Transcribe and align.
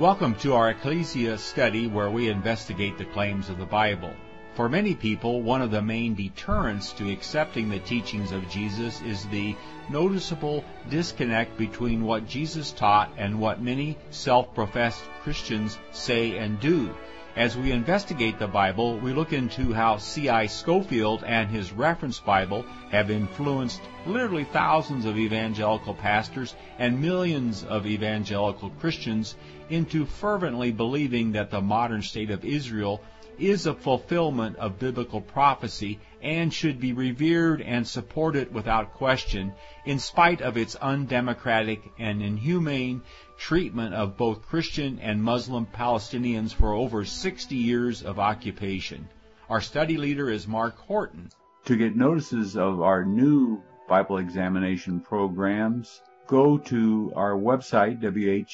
Welcome 0.00 0.36
to 0.36 0.54
our 0.54 0.70
Ecclesia 0.70 1.36
study 1.36 1.86
where 1.86 2.10
we 2.10 2.30
investigate 2.30 2.96
the 2.96 3.04
claims 3.04 3.50
of 3.50 3.58
the 3.58 3.66
Bible. 3.66 4.14
For 4.54 4.66
many 4.66 4.94
people, 4.94 5.42
one 5.42 5.60
of 5.60 5.70
the 5.70 5.82
main 5.82 6.14
deterrents 6.14 6.92
to 6.92 7.12
accepting 7.12 7.68
the 7.68 7.80
teachings 7.80 8.32
of 8.32 8.48
Jesus 8.48 9.02
is 9.02 9.26
the 9.26 9.54
noticeable 9.90 10.64
disconnect 10.88 11.58
between 11.58 12.02
what 12.02 12.26
Jesus 12.26 12.72
taught 12.72 13.10
and 13.18 13.38
what 13.38 13.60
many 13.60 13.98
self-professed 14.08 15.04
Christians 15.22 15.78
say 15.92 16.38
and 16.38 16.58
do. 16.60 16.94
As 17.36 17.58
we 17.58 17.70
investigate 17.70 18.38
the 18.38 18.48
Bible, 18.48 18.98
we 18.98 19.12
look 19.12 19.34
into 19.34 19.74
how 19.74 19.98
C.I. 19.98 20.46
Scofield 20.46 21.24
and 21.24 21.50
his 21.50 21.72
reference 21.72 22.18
Bible 22.18 22.64
have 22.90 23.10
influenced 23.10 23.82
literally 24.06 24.44
thousands 24.44 25.04
of 25.04 25.18
evangelical 25.18 25.94
pastors 25.94 26.54
and 26.78 27.02
millions 27.02 27.64
of 27.64 27.86
evangelical 27.86 28.70
Christians 28.80 29.36
into 29.70 30.04
fervently 30.04 30.72
believing 30.72 31.32
that 31.32 31.50
the 31.50 31.60
modern 31.60 32.02
state 32.02 32.30
of 32.30 32.44
Israel 32.44 33.00
is 33.38 33.66
a 33.66 33.74
fulfillment 33.74 34.56
of 34.56 34.78
biblical 34.78 35.20
prophecy 35.20 35.98
and 36.22 36.52
should 36.52 36.78
be 36.78 36.92
revered 36.92 37.62
and 37.62 37.86
supported 37.86 38.52
without 38.52 38.92
question, 38.94 39.52
in 39.86 39.98
spite 39.98 40.42
of 40.42 40.58
its 40.58 40.74
undemocratic 40.76 41.80
and 41.98 42.22
inhumane 42.22 43.00
treatment 43.38 43.94
of 43.94 44.16
both 44.18 44.42
Christian 44.42 44.98
and 44.98 45.22
Muslim 45.22 45.64
Palestinians 45.64 46.52
for 46.52 46.74
over 46.74 47.04
60 47.04 47.56
years 47.56 48.02
of 48.02 48.18
occupation. 48.18 49.08
Our 49.48 49.62
study 49.62 49.96
leader 49.96 50.28
is 50.30 50.46
Mark 50.46 50.76
Horton. 50.76 51.30
To 51.64 51.76
get 51.76 51.96
notices 51.96 52.56
of 52.56 52.82
our 52.82 53.04
new 53.04 53.62
Bible 53.88 54.18
examination 54.18 55.00
programs, 55.00 56.02
go 56.30 56.56
to 56.56 57.12
our 57.16 57.32
website, 57.32 58.00
whtt.org, 58.00 58.50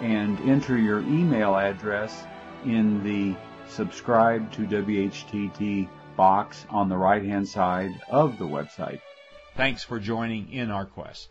and 0.00 0.40
enter 0.40 0.76
your 0.76 0.98
email 1.00 1.56
address 1.56 2.24
in 2.64 3.04
the 3.04 3.36
subscribe 3.68 4.50
to 4.52 4.62
WHTT 4.62 5.88
box 6.16 6.66
on 6.68 6.88
the 6.88 6.96
right 6.96 7.22
hand 7.22 7.48
side 7.48 7.92
of 8.10 8.38
the 8.38 8.44
website. 8.44 9.00
Thanks 9.56 9.84
for 9.84 10.00
joining 10.00 10.52
in 10.52 10.72
our 10.72 10.84
quest. 10.84 11.28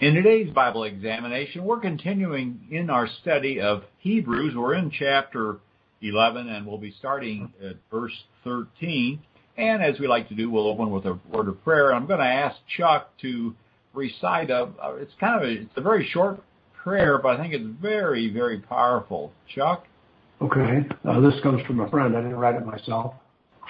In 0.00 0.14
today's 0.14 0.50
Bible 0.52 0.82
examination, 0.84 1.64
we're 1.64 1.80
continuing 1.80 2.66
in 2.70 2.90
our 2.90 3.06
study 3.06 3.60
of 3.60 3.84
Hebrews. 3.98 4.56
We're 4.56 4.74
in 4.74 4.90
chapter 4.90 5.58
11 6.02 6.48
and 6.48 6.66
we'll 6.66 6.76
be 6.78 6.90
starting 6.90 7.52
at 7.64 7.76
verse 7.90 8.24
13. 8.42 9.20
And 9.58 9.82
as 9.82 9.98
we 9.98 10.06
like 10.06 10.28
to 10.28 10.34
do, 10.34 10.50
we'll 10.50 10.66
open 10.66 10.90
with 10.90 11.06
a 11.06 11.18
word 11.32 11.48
of 11.48 11.62
prayer. 11.64 11.94
I'm 11.94 12.06
going 12.06 12.20
to 12.20 12.26
ask 12.26 12.56
Chuck 12.76 13.10
to 13.22 13.54
recite 13.94 14.50
a, 14.50 14.68
it's 14.98 15.14
kind 15.18 15.42
of 15.42 15.48
a, 15.48 15.52
it's 15.52 15.76
a 15.76 15.80
very 15.80 16.06
short 16.12 16.42
prayer, 16.74 17.18
but 17.18 17.38
I 17.38 17.42
think 17.42 17.54
it's 17.54 17.80
very, 17.80 18.30
very 18.30 18.58
powerful. 18.58 19.32
Chuck? 19.54 19.86
Okay. 20.42 20.86
Uh, 21.08 21.20
this 21.20 21.34
comes 21.42 21.64
from 21.66 21.80
a 21.80 21.88
friend. 21.88 22.16
I 22.16 22.20
didn't 22.20 22.36
write 22.36 22.56
it 22.56 22.66
myself. 22.66 23.14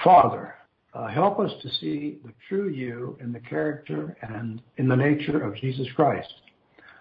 Father, 0.02 0.54
uh, 0.92 1.08
help 1.08 1.38
us 1.38 1.52
to 1.62 1.68
see 1.80 2.18
the 2.24 2.32
true 2.48 2.68
you 2.68 3.16
in 3.20 3.32
the 3.32 3.40
character 3.40 4.16
and 4.22 4.60
in 4.78 4.88
the 4.88 4.96
nature 4.96 5.42
of 5.42 5.54
Jesus 5.56 5.86
Christ. 5.94 6.32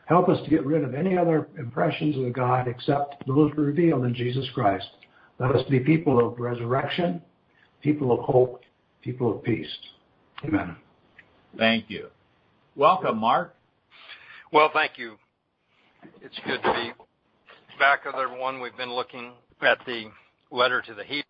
Help 0.05 0.29
us 0.29 0.37
to 0.43 0.49
get 0.49 0.63
rid 0.65 0.83
of 0.83 0.93
any 0.93 1.17
other 1.17 1.47
impressions 1.57 2.15
of 2.17 2.31
God 2.33 2.67
except 2.67 3.25
those 3.25 3.51
revealed 3.57 4.05
in 4.05 4.13
Jesus 4.13 4.45
Christ. 4.53 4.85
Let 5.39 5.55
us 5.55 5.67
be 5.69 5.79
people 5.79 6.25
of 6.25 6.39
resurrection, 6.39 7.21
people 7.81 8.11
of 8.11 8.19
hope, 8.19 8.61
people 9.05 9.31
of 9.31 9.43
peace. 9.43 9.69
Amen. 10.43 10.75
Thank 11.59 11.85
you. 11.89 12.07
Welcome, 12.75 13.19
Mark. 13.19 13.55
Well, 14.51 14.71
thank 14.73 14.93
you. 14.97 15.13
It's 16.21 16.35
good 16.45 16.61
to 16.63 16.73
be 16.73 16.91
back 17.77 18.03
with 18.05 18.15
everyone. 18.15 18.59
We've 18.61 18.75
been 18.75 18.91
looking 18.91 19.33
at 19.61 19.77
the 19.85 20.05
letter 20.51 20.81
to 20.81 20.93
the 20.95 21.03
Hebrews. 21.03 21.23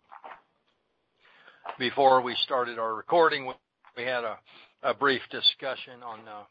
Before 1.77 2.21
we 2.21 2.33
started 2.45 2.79
our 2.79 2.95
recording, 2.95 3.51
we 3.97 4.03
had 4.03 4.23
a, 4.23 4.37
a 4.81 4.93
brief 4.93 5.21
discussion 5.29 6.01
on 6.01 6.19
uh, 6.21 6.43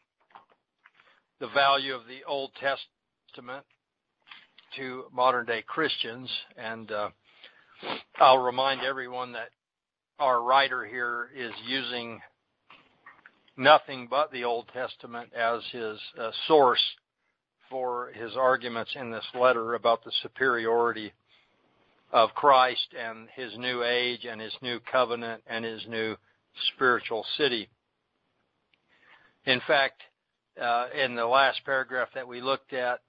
the 1.39 1.47
value 1.55 1.95
of 1.95 2.01
the 2.07 2.19
Old 2.27 2.51
Testament 2.53 3.65
to 4.77 5.05
modern 5.11 5.47
day 5.47 5.63
Christians, 5.65 6.29
and 6.55 6.91
uh, 6.91 7.09
I'll 8.19 8.37
remind 8.43 8.81
everyone 8.81 9.31
that 9.31 9.49
our 10.19 10.41
writer 10.41 10.85
here 10.85 11.29
is 11.35 11.51
using 11.67 12.21
nothing 13.57 14.07
but 14.09 14.31
the 14.31 14.43
Old 14.43 14.69
Testament 14.73 15.29
as 15.33 15.61
his 15.71 15.99
uh, 16.19 16.31
source 16.47 16.83
for 17.69 18.11
his 18.13 18.35
arguments 18.37 18.91
in 18.95 19.11
this 19.11 19.25
letter 19.33 19.73
about 19.73 20.03
the 20.03 20.11
superiority 20.21 21.11
of 22.11 22.33
Christ 22.33 22.87
and 22.97 23.27
his 23.35 23.57
new 23.57 23.83
age 23.83 24.25
and 24.25 24.39
his 24.39 24.55
new 24.61 24.79
covenant 24.89 25.41
and 25.47 25.65
his 25.65 25.85
new 25.87 26.15
spiritual 26.73 27.25
city. 27.37 27.67
In 29.45 29.59
fact, 29.67 30.01
uh, 30.61 30.87
in 30.97 31.15
the 31.15 31.25
last 31.25 31.59
paragraph 31.65 32.09
that 32.15 32.27
we 32.27 32.41
looked 32.41 32.71
at, 32.71 33.01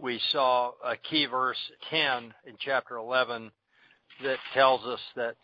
we 0.00 0.20
saw 0.30 0.72
a 0.84 0.96
key 0.96 1.26
verse 1.26 1.58
10 1.90 2.34
in 2.46 2.54
chapter 2.60 2.96
11 2.96 3.50
that 4.22 4.38
tells 4.54 4.84
us 4.84 5.00
that 5.16 5.34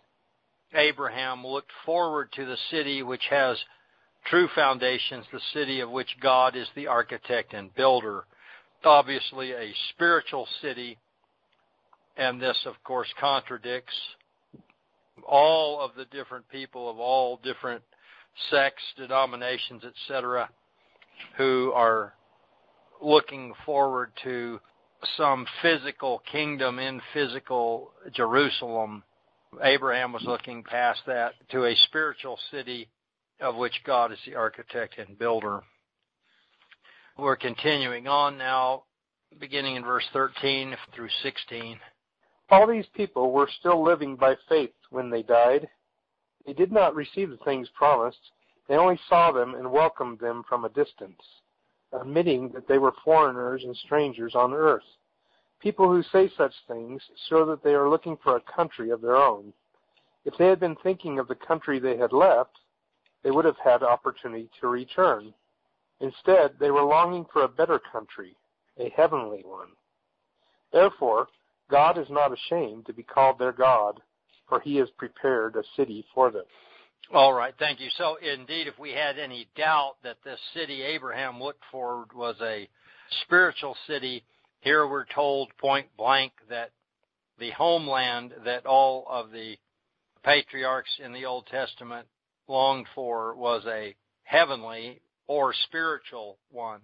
Abraham 0.74 1.46
looked 1.46 1.72
forward 1.84 2.30
to 2.32 2.44
the 2.44 2.56
city 2.70 3.02
which 3.02 3.24
has 3.30 3.58
true 4.26 4.48
foundations, 4.54 5.24
the 5.32 5.40
city 5.52 5.80
of 5.80 5.90
which 5.90 6.16
God 6.20 6.56
is 6.56 6.68
the 6.74 6.86
architect 6.86 7.54
and 7.54 7.74
builder. 7.74 8.24
Obviously, 8.84 9.52
a 9.52 9.72
spiritual 9.90 10.46
city 10.60 10.98
and 12.16 12.40
this, 12.40 12.58
of 12.66 12.74
course, 12.84 13.08
contradicts 13.18 13.94
all 15.26 15.80
of 15.80 15.92
the 15.96 16.04
different 16.06 16.48
people 16.48 16.90
of 16.90 16.98
all 16.98 17.40
different 17.42 17.82
sects, 18.50 18.82
denominations, 18.96 19.82
etc., 19.84 20.48
who 21.36 21.72
are 21.74 22.14
looking 23.02 23.52
forward 23.64 24.12
to 24.24 24.60
some 25.16 25.46
physical 25.62 26.22
kingdom 26.30 26.78
in 26.78 27.00
physical 27.14 27.92
Jerusalem. 28.12 29.02
Abraham 29.62 30.12
was 30.12 30.22
looking 30.24 30.62
past 30.62 31.00
that 31.06 31.32
to 31.50 31.64
a 31.64 31.76
spiritual 31.86 32.38
city 32.50 32.88
of 33.40 33.56
which 33.56 33.82
God 33.84 34.12
is 34.12 34.18
the 34.26 34.34
architect 34.34 34.98
and 34.98 35.18
builder. 35.18 35.62
We're 37.16 37.36
continuing 37.36 38.06
on 38.06 38.38
now, 38.38 38.84
beginning 39.40 39.76
in 39.76 39.84
verse 39.84 40.04
13 40.12 40.76
through 40.94 41.08
16. 41.22 41.78
All 42.50 42.66
these 42.66 42.86
people 42.94 43.32
were 43.32 43.48
still 43.58 43.82
living 43.82 44.16
by 44.16 44.36
faith 44.48 44.72
when 44.90 45.10
they 45.10 45.22
died. 45.22 45.68
They 46.46 46.52
did 46.52 46.72
not 46.72 46.94
receive 46.94 47.30
the 47.30 47.36
things 47.38 47.68
promised. 47.74 48.20
They 48.68 48.76
only 48.76 48.98
saw 49.08 49.32
them 49.32 49.54
and 49.54 49.70
welcomed 49.70 50.18
them 50.18 50.44
from 50.48 50.64
a 50.64 50.70
distance, 50.70 51.20
admitting 51.92 52.50
that 52.50 52.68
they 52.68 52.78
were 52.78 52.94
foreigners 53.04 53.64
and 53.64 53.76
strangers 53.76 54.34
on 54.34 54.52
earth. 54.52 54.84
People 55.60 55.88
who 55.88 56.02
say 56.12 56.30
such 56.36 56.52
things 56.68 57.02
show 57.28 57.44
that 57.46 57.62
they 57.64 57.74
are 57.74 57.88
looking 57.88 58.16
for 58.22 58.36
a 58.36 58.52
country 58.54 58.90
of 58.90 59.00
their 59.00 59.16
own. 59.16 59.52
If 60.24 60.34
they 60.38 60.46
had 60.46 60.60
been 60.60 60.76
thinking 60.82 61.18
of 61.18 61.28
the 61.28 61.34
country 61.34 61.78
they 61.78 61.96
had 61.96 62.12
left, 62.12 62.58
they 63.22 63.30
would 63.30 63.44
have 63.44 63.56
had 63.62 63.82
opportunity 63.82 64.48
to 64.60 64.68
return. 64.68 65.34
Instead, 66.00 66.52
they 66.60 66.70
were 66.70 66.82
longing 66.82 67.26
for 67.32 67.42
a 67.42 67.48
better 67.48 67.80
country, 67.92 68.36
a 68.78 68.88
heavenly 68.90 69.42
one. 69.44 69.68
Therefore, 70.72 71.28
God 71.70 71.98
is 71.98 72.08
not 72.08 72.32
ashamed 72.32 72.86
to 72.86 72.92
be 72.92 73.02
called 73.02 73.38
their 73.38 73.52
God, 73.52 74.00
for 74.48 74.60
he 74.60 74.76
has 74.76 74.88
prepared 74.96 75.56
a 75.56 75.62
city 75.76 76.04
for 76.14 76.30
them. 76.30 76.44
All 77.12 77.32
right, 77.32 77.54
thank 77.58 77.80
you. 77.80 77.88
So, 77.96 78.16
indeed, 78.16 78.66
if 78.66 78.78
we 78.78 78.92
had 78.92 79.18
any 79.18 79.48
doubt 79.56 79.94
that 80.04 80.18
this 80.24 80.38
city 80.54 80.82
Abraham 80.82 81.40
looked 81.40 81.62
for 81.70 82.04
was 82.14 82.36
a 82.42 82.68
spiritual 83.22 83.74
city, 83.86 84.24
here 84.60 84.86
we're 84.86 85.06
told 85.14 85.50
point 85.58 85.86
blank 85.96 86.32
that 86.48 86.70
the 87.38 87.50
homeland 87.50 88.34
that 88.44 88.66
all 88.66 89.06
of 89.08 89.30
the 89.30 89.56
patriarchs 90.24 90.90
in 91.04 91.12
the 91.12 91.24
Old 91.24 91.46
Testament 91.46 92.06
longed 92.48 92.86
for 92.94 93.34
was 93.36 93.64
a 93.66 93.94
heavenly 94.24 95.00
or 95.26 95.54
spiritual 95.64 96.38
one. 96.50 96.80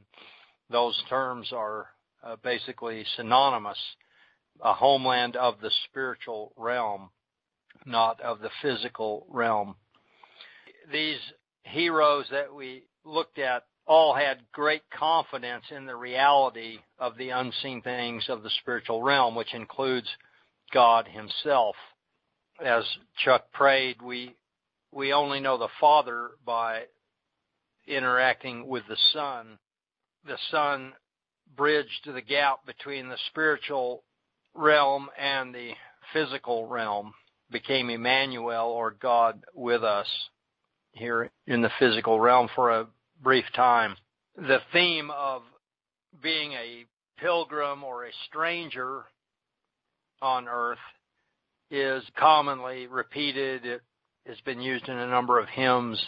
Those 0.70 1.00
terms 1.08 1.52
are 1.52 1.88
uh, 2.22 2.36
basically 2.42 3.04
synonymous 3.16 3.78
a 4.62 4.72
homeland 4.72 5.36
of 5.36 5.60
the 5.60 5.70
spiritual 5.88 6.52
realm, 6.56 7.10
not 7.84 8.20
of 8.20 8.40
the 8.40 8.50
physical 8.62 9.26
realm. 9.28 9.74
These 10.92 11.18
heroes 11.64 12.26
that 12.30 12.54
we 12.54 12.84
looked 13.04 13.38
at 13.38 13.64
all 13.86 14.14
had 14.14 14.38
great 14.52 14.82
confidence 14.90 15.64
in 15.70 15.86
the 15.86 15.96
reality 15.96 16.78
of 16.98 17.16
the 17.16 17.30
unseen 17.30 17.82
things 17.82 18.26
of 18.28 18.42
the 18.42 18.50
spiritual 18.60 19.02
realm, 19.02 19.34
which 19.34 19.54
includes 19.54 20.08
God 20.72 21.06
himself. 21.06 21.76
As 22.64 22.84
Chuck 23.18 23.52
prayed, 23.52 24.00
we 24.00 24.34
we 24.92 25.12
only 25.12 25.40
know 25.40 25.58
the 25.58 25.68
Father 25.80 26.30
by 26.46 26.84
interacting 27.86 28.66
with 28.66 28.84
the 28.88 28.96
Son. 29.12 29.58
The 30.24 30.38
Son 30.50 30.92
bridged 31.56 32.06
the 32.06 32.22
gap 32.22 32.64
between 32.64 33.08
the 33.08 33.18
spiritual 33.28 34.04
realm 34.54 35.08
and 35.18 35.54
the 35.54 35.72
physical 36.12 36.66
realm, 36.66 37.12
became 37.50 37.90
Emmanuel 37.90 38.68
or 38.68 38.92
God 38.92 39.44
with 39.52 39.82
us 39.82 40.06
here 40.92 41.30
in 41.46 41.60
the 41.60 41.70
physical 41.78 42.20
realm 42.20 42.48
for 42.54 42.70
a 42.70 42.86
brief 43.22 43.44
time. 43.54 43.96
The 44.36 44.58
theme 44.72 45.10
of 45.10 45.42
being 46.22 46.52
a 46.52 46.84
pilgrim 47.20 47.84
or 47.84 48.04
a 48.04 48.10
stranger 48.28 49.04
on 50.20 50.48
earth 50.48 50.78
is 51.70 52.02
commonly 52.18 52.86
repeated. 52.86 53.64
It 53.64 53.82
has 54.26 54.40
been 54.44 54.60
used 54.60 54.88
in 54.88 54.96
a 54.96 55.08
number 55.08 55.38
of 55.38 55.48
hymns 55.48 56.02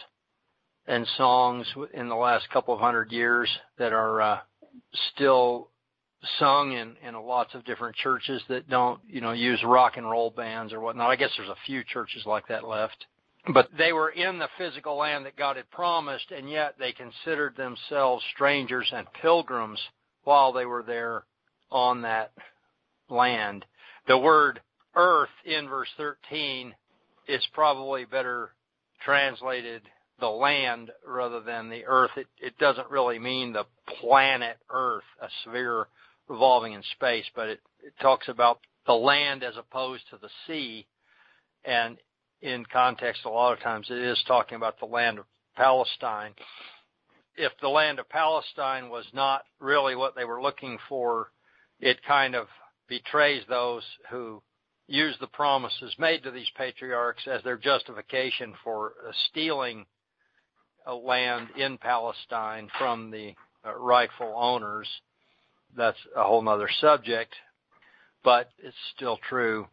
and 0.86 1.06
songs 1.16 1.66
in 1.94 2.08
the 2.08 2.14
last 2.14 2.48
couple 2.50 2.74
of 2.74 2.80
hundred 2.80 3.10
years 3.12 3.48
that 3.78 3.92
are 3.92 4.20
uh, 4.20 4.38
still 5.14 5.68
sung 6.38 6.72
in, 6.72 6.96
in 7.06 7.14
lots 7.14 7.54
of 7.54 7.64
different 7.64 7.96
churches 7.96 8.42
that 8.48 8.68
don't, 8.68 9.00
you 9.08 9.20
know, 9.20 9.32
use 9.32 9.62
rock 9.64 9.96
and 9.96 10.08
roll 10.08 10.30
bands 10.30 10.72
or 10.72 10.80
whatnot. 10.80 11.10
I 11.10 11.16
guess 11.16 11.30
there's 11.36 11.48
a 11.48 11.56
few 11.66 11.82
churches 11.84 12.22
like 12.26 12.48
that 12.48 12.66
left. 12.66 13.06
But 13.52 13.69
they 13.78 13.93
were 13.93 14.10
in 14.10 14.38
the 14.38 14.48
physical 14.58 14.96
land 14.96 15.25
that 15.26 15.37
God 15.37 15.56
had 15.56 15.70
promised, 15.70 16.31
and 16.32 16.50
yet 16.50 16.75
they 16.78 16.93
considered 16.93 17.56
themselves 17.56 18.25
strangers 18.34 18.90
and 18.93 19.06
pilgrims 19.22 19.81
while 20.25 20.52
they 20.52 20.66
were 20.66 20.82
there 20.82 21.25
on 21.70 22.02
that 22.02 22.32
land. 23.08 23.64
The 24.08 24.19
word 24.19 24.60
earth 24.96 25.31
in 25.44 25.69
verse 25.69 25.88
13 25.96 26.75
is 27.28 27.46
probably 27.52 28.04
better 28.04 28.50
translated 29.04 29.82
the 30.19 30.28
land 30.28 30.90
rather 31.06 31.40
than 31.40 31.69
the 31.69 31.84
earth. 31.87 32.10
It, 32.16 32.26
it 32.40 32.58
doesn't 32.58 32.90
really 32.90 33.19
mean 33.19 33.52
the 33.52 33.66
planet 34.00 34.56
earth, 34.70 35.04
a 35.20 35.28
sphere 35.44 35.87
revolving 36.28 36.72
in 36.72 36.82
space, 36.92 37.26
but 37.34 37.49
it, 37.49 37.60
it 37.84 37.92
talks 38.00 38.28
about 38.28 38.60
the 38.87 38.94
land 38.94 39.44
as 39.44 39.56
opposed 39.56 40.02
to 40.10 40.16
the 40.16 40.31
sea. 40.46 40.87
And 41.64 41.99
in 42.42 42.64
context, 42.72 43.24
a 43.24 43.30
lot 43.30 43.52
of 43.52 43.60
times 43.60 43.86
it 43.90 43.98
is 43.98 44.22
talking 44.26 44.56
about 44.56 44.78
the 44.78 44.86
land 44.86 45.18
of 45.18 45.24
Palestine. 45.56 46.32
If 47.36 47.52
the 47.60 47.68
land 47.68 47.98
of 47.98 48.08
Palestine 48.08 48.88
was 48.88 49.06
not 49.12 49.42
really 49.60 49.94
what 49.94 50.14
they 50.14 50.24
were 50.24 50.42
looking 50.42 50.78
for, 50.88 51.30
it 51.80 52.02
kind 52.06 52.34
of 52.34 52.46
betrays 52.88 53.42
those 53.48 53.82
who 54.10 54.42
use 54.86 55.16
the 55.20 55.26
promises 55.26 55.94
made 55.98 56.22
to 56.22 56.30
these 56.30 56.50
patriarchs 56.56 57.26
as 57.26 57.42
their 57.42 57.56
justification 57.56 58.54
for 58.62 58.92
stealing 59.30 59.84
land 60.94 61.48
in 61.56 61.78
Palestine 61.78 62.68
from 62.78 63.10
the 63.10 63.34
uh, 63.66 63.76
rightful 63.76 64.32
owners. 64.36 64.88
That's 65.76 65.98
a 66.16 66.22
whole 66.22 66.48
other 66.48 66.70
subject, 66.80 67.34
but 68.22 68.50
it's 68.58 68.76
still 68.94 69.18
true. 69.28 69.66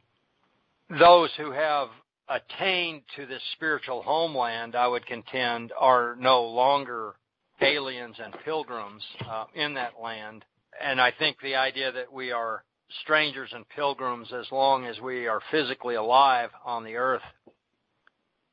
Those 0.90 1.30
who 1.38 1.52
have 1.52 1.90
attained 2.30 3.02
to 3.16 3.26
this 3.26 3.42
spiritual 3.54 4.02
homeland, 4.02 4.76
I 4.76 4.88
would 4.88 5.06
contend, 5.06 5.72
are 5.78 6.16
no 6.20 6.44
longer 6.44 7.16
aliens 7.62 8.16
and 8.24 8.34
pilgrims 8.44 9.04
uh, 9.30 9.46
in 9.54 9.74
that 9.76 9.94
land. 10.02 10.44
And 10.82 11.00
I 11.00 11.12
think 11.12 11.38
the 11.42 11.56
idea 11.56 11.92
that 11.92 12.12
we 12.12 12.32
are 12.32 12.64
strangers 13.02 13.52
and 13.54 13.68
pilgrims 13.70 14.32
as 14.34 14.46
long 14.52 14.86
as 14.86 15.00
we 15.00 15.28
are 15.28 15.42
physically 15.52 15.96
alive 15.96 16.50
on 16.66 16.84
the 16.84 16.96
earth 16.96 17.22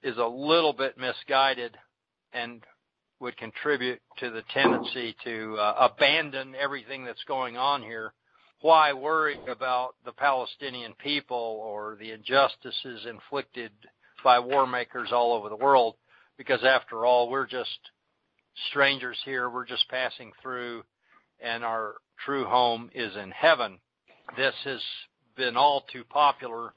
is 0.03 0.17
a 0.17 0.27
little 0.27 0.73
bit 0.73 0.97
misguided 0.99 1.77
and 2.33 2.63
would 3.21 3.37
contribute 3.37 4.01
to 4.19 4.31
the 4.31 4.43
tendency 4.53 5.15
to 5.25 5.57
uh, 5.59 5.91
abandon 5.91 6.55
everything 6.55 7.05
that's 7.05 7.25
going 7.25 7.57
on 7.57 7.83
here. 7.83 8.13
Why 8.63 8.93
worry 8.93 9.39
about 9.49 9.95
the 10.05 10.13
Palestinian 10.13 10.93
people 10.95 11.63
or 11.65 11.97
the 11.99 12.13
injustices 12.13 13.07
inflicted 13.09 13.73
by 14.23 14.39
war 14.39 14.67
makers 14.67 15.09
all 15.13 15.33
over 15.33 15.49
the 15.49 15.57
world? 15.57 15.95
Because 16.37 16.63
after 16.63 17.07
all, 17.07 17.31
we're 17.31 17.47
just 17.47 17.79
strangers 18.69 19.19
here. 19.25 19.49
We're 19.49 19.67
just 19.67 19.89
passing 19.89 20.33
through 20.43 20.83
and 21.43 21.65
our 21.65 21.95
true 22.25 22.45
home 22.45 22.91
is 22.95 23.17
in 23.17 23.31
heaven. 23.31 23.79
This 24.37 24.55
has 24.65 24.83
been 25.37 25.57
all 25.57 25.85
too 25.91 26.05
popular 26.05 26.75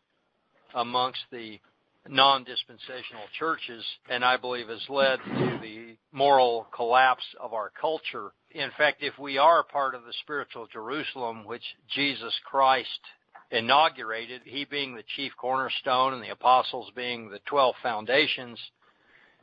amongst 0.74 1.19
the 1.31 1.59
non-dispensational 2.07 3.24
churches 3.38 3.83
and 4.09 4.24
I 4.24 4.38
believe 4.38 4.69
has 4.69 4.83
led 4.89 5.19
to 5.25 5.59
the 5.62 5.97
moral 6.12 6.68
collapse 6.75 7.24
of 7.41 7.53
our 7.53 7.71
culture. 7.79 8.31
In 8.53 8.69
fact, 8.77 9.01
if 9.01 9.17
we 9.17 9.39
are 9.39 9.63
part 9.63 9.95
of 9.95 10.03
the 10.03 10.13
spiritual 10.21 10.67
Jerusalem 10.71 11.44
which 11.45 11.63
Jesus 11.89 12.33
Christ 12.45 13.00
inaugurated, 13.50 14.41
he 14.45 14.65
being 14.65 14.95
the 14.95 15.03
chief 15.15 15.31
cornerstone 15.39 16.13
and 16.13 16.21
the 16.21 16.31
apostles 16.31 16.91
being 16.95 17.29
the 17.29 17.39
12 17.47 17.75
foundations, 17.81 18.59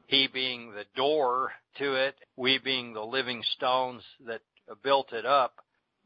he 0.06 0.28
being 0.28 0.72
the 0.72 0.84
door 0.94 1.52
to 1.78 1.94
it, 1.94 2.14
we 2.36 2.58
being 2.58 2.92
the 2.92 3.04
living 3.04 3.42
stones 3.56 4.02
that 4.26 4.42
built 4.84 5.12
it 5.12 5.26
up, 5.26 5.54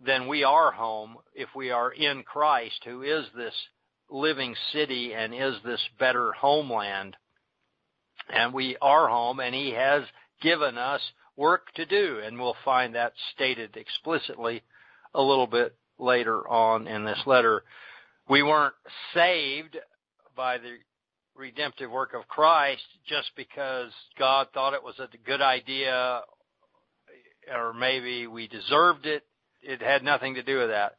then 0.04 0.26
we 0.26 0.42
are 0.42 0.70
home 0.70 1.16
if 1.34 1.48
we 1.54 1.70
are 1.70 1.92
in 1.92 2.22
Christ 2.22 2.80
who 2.84 3.02
is 3.02 3.26
this 3.36 3.54
living 4.10 4.54
city 4.72 5.12
and 5.14 5.34
is 5.34 5.54
this 5.64 5.80
better 5.98 6.32
homeland. 6.32 7.16
And 8.30 8.54
we 8.54 8.76
are 8.80 9.08
home 9.08 9.40
and 9.40 9.54
he 9.54 9.72
has 9.72 10.04
given 10.40 10.78
us 10.78 11.00
work 11.36 11.72
to 11.74 11.86
do 11.86 12.20
and 12.24 12.38
we'll 12.38 12.56
find 12.64 12.94
that 12.94 13.12
stated 13.34 13.76
explicitly 13.76 14.62
a 15.14 15.22
little 15.22 15.46
bit 15.46 15.74
later 15.98 16.48
on 16.48 16.86
in 16.86 17.04
this 17.04 17.20
letter. 17.26 17.62
We 18.28 18.42
weren't 18.42 18.74
saved 19.12 19.76
by 20.36 20.58
the 20.58 20.76
redemptive 21.36 21.90
work 21.90 22.14
of 22.14 22.28
Christ 22.28 22.84
just 23.06 23.30
because 23.36 23.90
God 24.18 24.48
thought 24.54 24.74
it 24.74 24.82
was 24.82 24.98
a 24.98 25.08
good 25.26 25.42
idea 25.42 26.22
or 27.52 27.74
maybe 27.74 28.26
we 28.26 28.48
deserved 28.48 29.06
it. 29.06 29.24
It 29.62 29.82
had 29.82 30.02
nothing 30.02 30.34
to 30.34 30.42
do 30.42 30.58
with 30.58 30.68
that. 30.68 30.96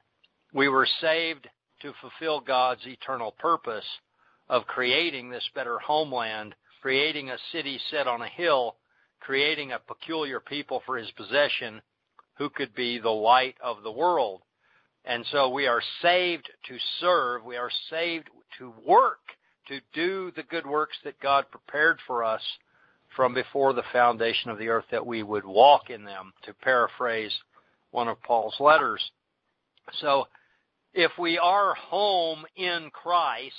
We 0.53 0.69
were 0.69 0.87
saved 1.01 1.47
to 1.81 1.93
fulfill 2.01 2.39
God's 2.39 2.85
eternal 2.85 3.31
purpose 3.39 3.85
of 4.49 4.67
creating 4.67 5.29
this 5.29 5.47
better 5.53 5.79
homeland, 5.79 6.55
creating 6.81 7.29
a 7.29 7.37
city 7.51 7.79
set 7.91 8.07
on 8.07 8.21
a 8.21 8.27
hill, 8.27 8.75
creating 9.19 9.71
a 9.71 9.79
peculiar 9.79 10.39
people 10.39 10.81
for 10.85 10.97
his 10.97 11.09
possession 11.11 11.81
who 12.37 12.49
could 12.49 12.75
be 12.75 12.99
the 12.99 13.09
light 13.09 13.55
of 13.63 13.83
the 13.83 13.91
world. 13.91 14.41
And 15.05 15.25
so 15.31 15.49
we 15.49 15.67
are 15.67 15.81
saved 16.01 16.49
to 16.67 16.77
serve. 16.99 17.43
We 17.43 17.57
are 17.57 17.71
saved 17.89 18.29
to 18.59 18.73
work, 18.85 19.19
to 19.67 19.79
do 19.93 20.31
the 20.35 20.43
good 20.43 20.65
works 20.65 20.97
that 21.03 21.19
God 21.19 21.45
prepared 21.51 21.99
for 22.07 22.23
us 22.23 22.41
from 23.15 23.33
before 23.33 23.73
the 23.73 23.83
foundation 23.93 24.49
of 24.49 24.57
the 24.57 24.69
earth 24.69 24.85
that 24.91 25.05
we 25.05 25.23
would 25.23 25.45
walk 25.45 25.89
in 25.89 26.03
them, 26.03 26.33
to 26.43 26.53
paraphrase 26.53 27.33
one 27.91 28.07
of 28.07 28.21
Paul's 28.23 28.59
letters. 28.59 29.11
So 30.01 30.27
if 30.93 31.11
we 31.17 31.37
are 31.37 31.73
home 31.75 32.45
in 32.55 32.89
Christ, 32.91 33.53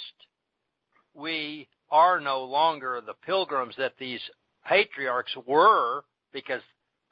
we 1.15 1.69
are 1.91 2.21
no 2.21 2.45
longer 2.45 3.01
the 3.01 3.15
pilgrims 3.25 3.75
that 3.79 3.95
these 3.99 4.21
patriarchs 4.69 5.37
were 5.47 6.03
because 6.33 6.63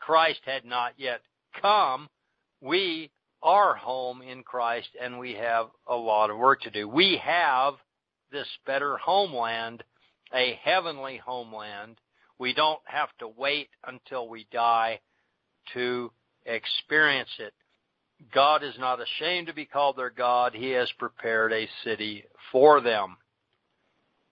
Christ 0.01 0.41
had 0.45 0.65
not 0.65 0.93
yet 0.97 1.21
come. 1.61 2.09
We 2.61 3.11
are 3.43 3.75
home 3.75 4.23
in 4.23 4.43
Christ 4.43 4.89
and 5.01 5.19
we 5.19 5.35
have 5.35 5.67
a 5.87 5.95
lot 5.95 6.31
of 6.31 6.39
work 6.39 6.63
to 6.63 6.71
do. 6.71 6.89
We 6.89 7.21
have 7.23 7.75
this 8.33 8.49
better 8.67 8.97
homeland, 8.97 9.85
a 10.35 10.59
heavenly 10.63 11.19
homeland. 11.25 12.01
We 12.39 12.53
don't 12.55 12.81
have 12.85 13.11
to 13.21 13.29
wait 13.29 13.69
until 13.87 14.29
we 14.29 14.47
die 14.51 15.01
to 15.75 16.11
experience 16.47 17.31
it. 17.39 17.53
God 18.33 18.63
is 18.63 18.75
not 18.79 19.01
ashamed 19.01 19.47
to 19.49 19.55
be 19.55 19.67
called 19.67 19.97
their 19.97 20.11
God. 20.11 20.55
He 20.55 20.71
has 20.71 20.91
prepared 20.99 21.53
a 21.53 21.69
city 21.85 22.25
for 22.51 22.81
them. 22.81 23.17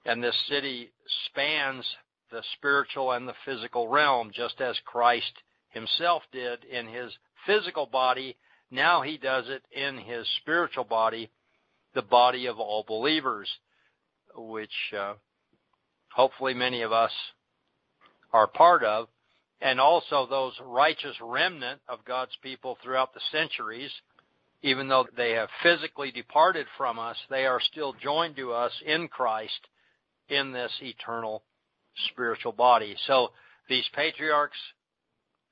And 0.05 0.23
this 0.23 0.37
city 0.49 0.91
spans 1.27 1.85
the 2.33 2.43
spiritual 2.55 3.13
and 3.13 3.29
the 3.29 3.35
physical 3.45 3.87
realm, 3.87 4.33
just 4.35 4.61
as 4.61 4.77
Christ 4.85 5.33
himself 5.69 6.23
did 6.33 6.65
in 6.65 6.89
his 6.89 7.13
physical 7.47 7.87
body. 7.87 8.37
Now 8.71 9.03
he 9.03 9.19
does 9.19 9.45
it 9.49 9.63
in 9.71 9.99
his 9.99 10.27
spiritual 10.41 10.85
body, 10.85 11.31
the 11.95 12.03
body 12.03 12.47
of 12.47 12.59
all 12.59 12.85
believers, 12.89 13.49
which 14.35 14.93
uh, 14.99 15.15
hopefully 16.11 16.55
many 16.55 16.83
of 16.83 16.91
us 16.91 17.13
are 18.33 18.47
part 18.47 18.83
of 18.83 19.09
and 19.61 19.79
also 19.79 20.27
those 20.27 20.55
righteous 20.65 21.17
remnant 21.21 21.81
of 21.89 22.05
God's 22.05 22.37
people 22.43 22.77
throughout 22.83 23.15
the 23.15 23.21
centuries, 23.31 23.93
even 24.63 24.89
though 24.89 25.07
they 25.17 25.33
have 25.33 25.49
physically 25.63 26.11
departed 26.11 26.67
from 26.77 26.99
us, 26.99 27.17
they 27.31 27.47
are 27.47 27.61
still 27.61 27.95
joined 28.03 28.37
to 28.37 28.53
us 28.53 28.73
in 28.85 29.07
Christ 29.07 29.69
in 30.29 30.53
this 30.53 30.73
eternal 30.81 31.45
spiritual 32.11 32.53
body. 32.53 32.97
So 33.07 33.31
these 33.69 33.85
patriarchs 33.95 34.57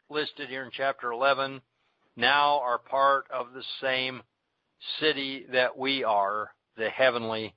listed 0.08 0.48
here 0.48 0.64
in 0.64 0.70
chapter 0.72 1.12
11 1.12 1.60
now 2.16 2.60
are 2.60 2.78
part 2.78 3.26
of 3.32 3.52
the 3.54 3.62
same 3.80 4.22
city 5.00 5.46
that 5.52 5.76
we 5.76 6.04
are, 6.04 6.50
the 6.76 6.88
heavenly 6.88 7.54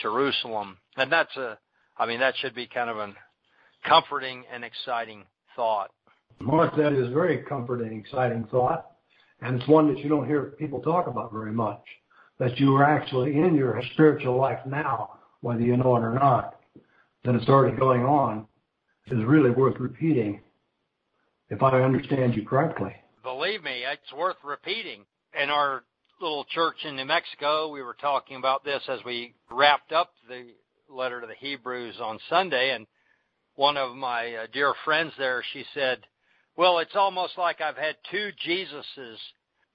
Jerusalem. 0.00 0.78
And 0.96 1.10
that's 1.10 1.36
a, 1.36 1.58
I 1.96 2.06
mean, 2.06 2.20
that 2.20 2.34
should 2.38 2.54
be 2.54 2.66
kind 2.66 2.90
of 2.90 2.96
a 2.96 3.12
comforting 3.86 4.44
and 4.52 4.64
exciting 4.64 5.24
thought. 5.54 5.90
Mark, 6.40 6.76
that 6.76 6.92
is 6.92 7.08
a 7.08 7.10
very 7.10 7.38
comforting, 7.44 7.98
exciting 7.98 8.46
thought. 8.50 8.86
And 9.40 9.60
it's 9.60 9.68
one 9.68 9.92
that 9.92 10.02
you 10.02 10.08
don't 10.08 10.26
hear 10.26 10.54
people 10.58 10.80
talk 10.80 11.06
about 11.06 11.32
very 11.32 11.52
much. 11.52 11.82
That 12.38 12.58
you 12.58 12.74
are 12.76 12.84
actually 12.84 13.36
in 13.36 13.54
your 13.54 13.80
spiritual 13.92 14.36
life 14.36 14.58
now, 14.66 15.18
whether 15.40 15.60
you 15.60 15.76
know 15.76 15.96
it 15.96 16.00
or 16.00 16.14
not. 16.14 16.56
That 17.24 17.36
it's 17.36 17.48
already 17.48 17.76
going 17.76 18.02
on 18.02 18.46
is 19.06 19.24
really 19.24 19.50
worth 19.50 19.78
repeating, 19.78 20.40
if 21.50 21.62
I 21.62 21.80
understand 21.80 22.34
you 22.34 22.44
correctly. 22.44 22.94
Believe 23.22 23.62
me, 23.62 23.84
it's 23.84 24.12
worth 24.12 24.36
repeating. 24.42 25.04
In 25.40 25.48
our 25.48 25.84
little 26.20 26.44
church 26.44 26.76
in 26.84 26.96
New 26.96 27.04
Mexico, 27.04 27.68
we 27.68 27.82
were 27.82 27.96
talking 28.00 28.36
about 28.36 28.64
this 28.64 28.82
as 28.88 28.98
we 29.04 29.34
wrapped 29.50 29.92
up 29.92 30.12
the 30.28 30.48
letter 30.90 31.20
to 31.20 31.26
the 31.26 31.34
Hebrews 31.34 31.96
on 32.02 32.18
Sunday, 32.28 32.74
and 32.74 32.86
one 33.54 33.76
of 33.76 33.94
my 33.94 34.34
uh, 34.34 34.46
dear 34.52 34.74
friends 34.84 35.12
there, 35.16 35.44
she 35.52 35.64
said, 35.74 36.00
well, 36.56 36.78
it's 36.78 36.96
almost 36.96 37.38
like 37.38 37.60
I've 37.60 37.76
had 37.76 37.96
two 38.10 38.30
Jesuses, 38.46 39.16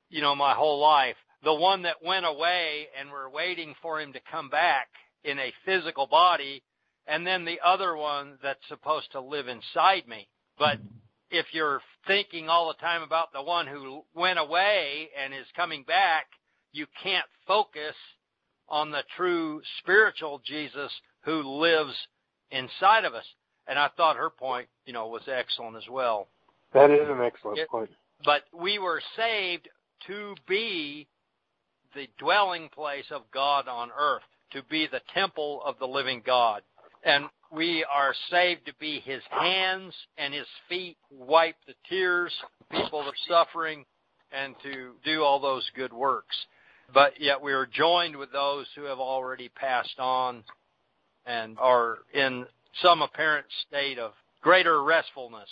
you 0.10 0.22
know, 0.22 0.36
my 0.36 0.54
whole 0.54 0.80
life. 0.80 1.16
The 1.44 1.54
one 1.54 1.84
that 1.84 2.04
went 2.04 2.26
away 2.26 2.88
and 3.00 3.10
we're 3.10 3.30
waiting 3.30 3.74
for 3.82 4.02
him 4.02 4.14
to 4.14 4.20
come 4.32 4.50
back 4.50 4.88
in 5.24 5.40
a 5.40 5.54
physical 5.66 6.08
body, 6.08 6.64
and 7.08 7.26
then 7.26 7.46
the 7.46 7.60
other 7.66 7.96
one 7.96 8.38
that's 8.44 8.68
supposed 8.68 9.12
to 9.14 9.22
live 9.22 9.48
inside 9.48 10.08
me. 10.08 10.28
But 10.60 10.78
if 11.30 11.46
you're 11.54 11.82
thinking 12.06 12.50
all 12.50 12.68
the 12.68 12.82
time 12.86 13.02
about 13.02 13.32
the 13.34 13.42
one 13.42 13.68
who 13.68 14.04
went 14.14 14.40
away 14.40 15.10
and 15.22 15.34
is 15.34 15.46
coming 15.56 15.84
back, 15.84 16.28
you 16.72 16.86
can't 17.02 17.26
focus 17.46 17.96
on 18.70 18.92
the 18.92 19.04
true 19.16 19.62
spiritual 19.80 20.42
Jesus 20.46 20.92
who 21.22 21.42
lives 21.42 21.94
inside 22.52 23.06
of 23.06 23.14
us. 23.14 23.26
And 23.68 23.78
I 23.78 23.90
thought 23.96 24.16
her 24.16 24.30
point, 24.30 24.68
you 24.86 24.94
know, 24.94 25.08
was 25.08 25.28
excellent 25.28 25.78
as 25.78 25.90
well. 25.90 26.28
That 26.74 26.92
is 26.92 27.08
an 27.10 27.22
excellent 27.22 27.60
It- 27.60 27.70
point. 27.70 27.90
But 28.24 28.44
we 28.52 28.80
were 28.80 29.02
saved 29.16 29.70
to 30.08 30.36
be 30.48 31.08
the 31.94 32.08
dwelling 32.18 32.70
place 32.70 33.10
of 33.12 33.30
God 33.32 33.68
on 33.68 33.92
earth, 33.96 34.24
to 34.52 34.64
be 34.64 34.88
the 34.88 35.02
temple 35.14 35.62
of 35.64 35.78
the 35.80 35.88
living 35.88 36.22
God. 36.22 36.64
And 37.08 37.30
we 37.54 37.86
are 37.90 38.14
saved 38.30 38.66
to 38.66 38.74
be 38.82 39.00
his 39.00 39.22
hands 39.30 39.94
and 40.18 40.34
his 40.34 40.46
feet, 40.68 40.98
wipe 41.10 41.56
the 41.66 41.74
tears, 41.90 42.34
people 42.70 43.02
that 43.02 43.08
are 43.08 43.28
suffering, 43.30 43.86
and 44.34 44.54
to 44.62 44.92
do 45.06 45.24
all 45.24 45.40
those 45.40 45.64
good 45.74 45.94
works. 45.94 46.36
But 46.94 47.14
yet 47.18 47.42
we 47.42 47.54
are 47.54 47.66
joined 47.66 48.18
with 48.18 48.34
those 48.34 48.66
who 48.76 48.84
have 48.84 49.00
already 49.00 49.48
passed 49.48 49.98
on 50.00 50.44
and 51.26 51.58
are 51.60 52.00
in 52.14 52.46
some 52.82 53.02
apparent 53.02 53.46
state 53.66 54.00
of 54.00 54.12
greater 54.42 54.84
restfulness. 54.84 55.50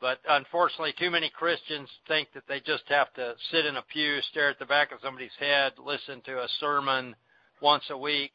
But 0.00 0.20
unfortunately, 0.26 0.94
too 0.98 1.10
many 1.10 1.28
Christians 1.28 1.90
think 2.08 2.28
that 2.32 2.44
they 2.48 2.60
just 2.60 2.84
have 2.88 3.12
to 3.14 3.34
sit 3.50 3.66
in 3.66 3.76
a 3.76 3.82
pew, 3.82 4.22
stare 4.30 4.48
at 4.48 4.58
the 4.58 4.64
back 4.64 4.92
of 4.92 5.00
somebody's 5.02 5.36
head, 5.38 5.74
listen 5.78 6.22
to 6.22 6.38
a 6.38 6.48
sermon 6.58 7.14
once 7.60 7.84
a 7.90 7.98
week, 7.98 8.32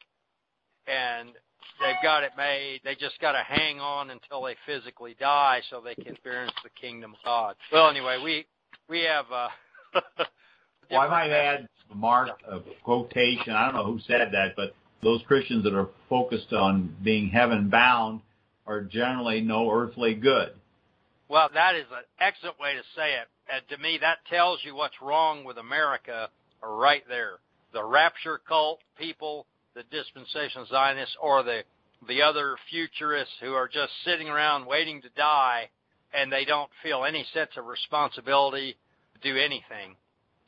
and 0.85 1.29
they've 1.79 1.95
got 2.03 2.23
it 2.23 2.31
made. 2.37 2.81
They 2.83 2.95
just 2.95 3.19
got 3.19 3.33
to 3.33 3.43
hang 3.47 3.79
on 3.79 4.09
until 4.09 4.43
they 4.43 4.55
physically 4.65 5.15
die 5.19 5.61
so 5.69 5.81
they 5.81 5.95
can 5.95 6.13
experience 6.13 6.53
the 6.63 6.69
kingdom 6.69 7.13
of 7.13 7.19
God. 7.25 7.55
Well, 7.71 7.89
anyway, 7.89 8.17
we 8.23 8.45
we 8.87 9.01
have. 9.01 9.25
Uh, 9.31 10.01
Well, 10.91 11.01
I 11.01 11.07
might 11.07 11.31
add, 11.31 11.69
Mark, 11.95 12.29
a 12.49 12.59
quotation. 12.83 13.53
I 13.53 13.65
don't 13.65 13.75
know 13.75 13.85
who 13.85 13.99
said 14.07 14.29
that, 14.33 14.55
but 14.57 14.75
those 15.01 15.21
Christians 15.25 15.63
that 15.63 15.73
are 15.73 15.87
focused 16.09 16.51
on 16.51 16.95
being 17.01 17.29
heaven 17.29 17.69
bound 17.69 18.21
are 18.67 18.81
generally 18.81 19.41
no 19.41 19.71
earthly 19.71 20.13
good. 20.13 20.49
Well, 21.29 21.49
that 21.53 21.75
is 21.75 21.85
an 21.91 22.03
excellent 22.19 22.59
way 22.59 22.73
to 22.73 22.81
say 22.95 23.13
it. 23.13 23.27
And 23.51 23.61
to 23.69 23.77
me, 23.81 23.97
that 24.01 24.17
tells 24.29 24.59
you 24.63 24.75
what's 24.75 25.01
wrong 25.01 25.45
with 25.45 25.57
America 25.57 26.29
right 26.61 27.03
there. 27.07 27.39
The 27.73 27.83
rapture 27.83 28.41
cult 28.45 28.79
people, 28.97 29.45
the 29.75 29.83
dispensational 29.91 30.65
Zionists, 30.67 31.15
or 31.21 31.43
the 31.43 31.61
the 32.07 32.21
other 32.21 32.55
futurists 32.69 33.35
who 33.41 33.53
are 33.53 33.67
just 33.67 33.91
sitting 34.03 34.27
around 34.27 34.65
waiting 34.65 35.01
to 35.03 35.09
die, 35.15 35.69
and 36.13 36.31
they 36.31 36.45
don't 36.45 36.69
feel 36.81 37.05
any 37.05 37.25
sense 37.33 37.51
of 37.57 37.65
responsibility 37.65 38.75
to 39.13 39.33
do 39.33 39.39
anything 39.39 39.95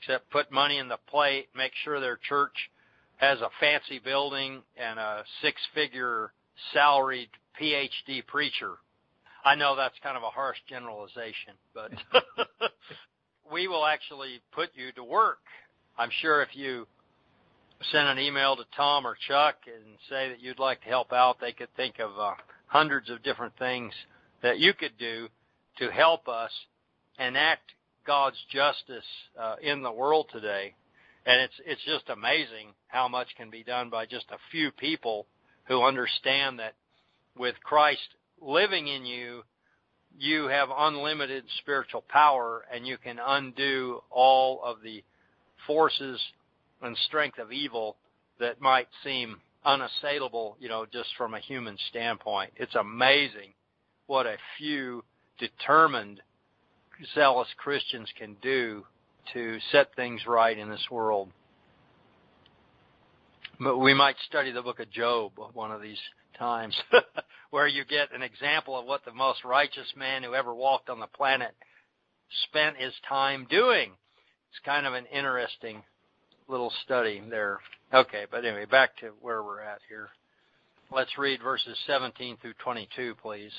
except 0.04 0.30
put 0.32 0.52
money 0.52 0.80
in 0.80 0.88
the 0.90 0.98
plate, 1.10 1.48
make 1.56 1.72
sure 1.84 2.00
their 2.00 2.20
church 2.28 2.70
has 3.18 3.40
a 3.40 3.50
fancy 3.60 4.00
building 4.04 4.62
and 4.76 5.00
a 5.00 5.24
six-figure 5.42 6.34
salaried 6.74 7.30
PhD 7.60 8.26
preacher. 8.28 8.74
I 9.46 9.56
know 9.56 9.76
that's 9.76 9.96
kind 10.04 10.18
of 10.18 10.24
a 10.24 10.30
harsh 10.30 10.58
generalization, 10.68 11.54
but 11.74 11.92
we 13.52 13.68
will 13.68 13.86
actually 13.86 14.42
put 14.52 14.70
you 14.74 14.92
to 14.94 15.04
work. 15.04 15.40
I'm 15.98 16.10
sure 16.22 16.42
if 16.42 16.50
you 16.54 16.88
send 17.92 18.08
an 18.08 18.20
email 18.20 18.56
to 18.56 18.64
Tom 18.76 19.06
or 19.06 19.18
Chuck 19.28 19.56
and 19.68 19.98
say 20.10 20.30
that 20.30 20.42
you'd 20.42 20.60
like 20.60 20.82
to 20.82 20.88
help 20.88 21.12
out, 21.14 21.40
they 21.40 21.52
could 21.52 21.74
think 21.76 22.00
of 22.00 22.12
uh, 22.18 22.34
hundreds 22.68 23.10
of 23.10 23.24
different 23.24 23.58
things 23.58 23.94
that 24.42 24.60
you 24.60 24.74
could 24.74 24.98
do 24.98 25.28
to 25.78 25.92
help 25.92 26.28
us 26.28 26.52
enact 27.20 27.72
God's 28.06 28.38
justice 28.52 29.06
uh, 29.40 29.56
in 29.62 29.82
the 29.82 29.92
world 29.92 30.28
today. 30.32 30.76
And 31.26 31.42
it's 31.42 31.54
it's 31.66 31.86
just 31.86 32.10
amazing 32.10 32.74
how 32.88 33.08
much 33.08 33.28
can 33.38 33.50
be 33.50 33.64
done 33.64 33.90
by 33.90 34.06
just 34.06 34.26
a 34.32 34.38
few 34.52 34.72
people 34.72 35.26
who 35.66 35.84
understand 35.84 36.60
that 36.60 36.74
with 37.38 37.56
Christ 37.64 38.10
living 38.42 38.88
in 38.88 39.06
you, 39.06 39.44
you 40.18 40.48
have 40.48 40.70
unlimited 40.76 41.46
spiritual 41.60 42.04
power 42.10 42.66
and 42.72 42.86
you 42.86 42.98
can 42.98 43.20
undo 43.26 44.02
all 44.12 44.62
of 44.64 44.82
the 44.84 45.04
forces 45.66 46.20
and 46.84 46.98
strength 47.08 47.40
of 47.40 47.52
evil 47.52 47.98
that 48.40 48.62
might 48.62 48.88
seem 49.04 49.38
unassailable, 49.66 50.58
you 50.60 50.70
know, 50.70 50.86
just 50.86 51.10
from 51.18 51.34
a 51.34 51.40
human 51.40 51.78
standpoint. 51.90 52.52
It's 52.56 52.76
amazing 52.76 53.54
what 54.08 54.26
a 54.26 54.38
few 54.58 55.04
determined, 55.40 56.22
zealous 57.16 57.48
Christians 57.58 58.10
can 58.18 58.36
do 58.42 58.86
to 59.34 59.58
set 59.72 59.96
things 59.96 60.22
right 60.28 60.58
in 60.58 60.70
this 60.70 60.86
world. 60.92 61.30
But 63.60 63.78
we 63.78 63.94
might 63.94 64.16
study 64.28 64.52
the 64.52 64.62
book 64.62 64.80
of 64.80 64.92
Job 64.92 65.32
one 65.54 65.72
of 65.72 65.82
these 65.82 66.00
times 66.38 66.76
where 67.52 67.68
you 67.68 67.86
get 67.86 68.14
an 68.14 68.22
example 68.22 68.78
of 68.78 68.86
what 68.86 69.06
the 69.06 69.14
most 69.14 69.46
righteous 69.46 69.88
man 69.96 70.24
who 70.24 70.34
ever 70.34 70.54
walked 70.54 70.90
on 70.90 71.00
the 71.00 71.08
planet 71.08 71.56
spent 72.50 72.78
his 72.78 72.94
time 73.08 73.48
doing. 73.50 73.92
It's 74.50 74.66
kind 74.66 74.86
of 74.86 74.94
an 74.94 75.06
interesting 75.06 75.84
little 76.48 76.72
study 76.84 77.22
there. 77.30 77.60
Okay, 77.94 78.26
but 78.30 78.46
anyway, 78.46 78.66
back 78.66 78.96
to 78.98 79.12
where 79.22 79.44
we're 79.44 79.62
at 79.62 79.80
here. 79.88 80.10
Let's 80.92 81.18
read 81.18 81.42
verses 81.42 81.78
17 81.88 82.38
through 82.42 82.54
22, 82.64 83.16
please. 83.22 83.52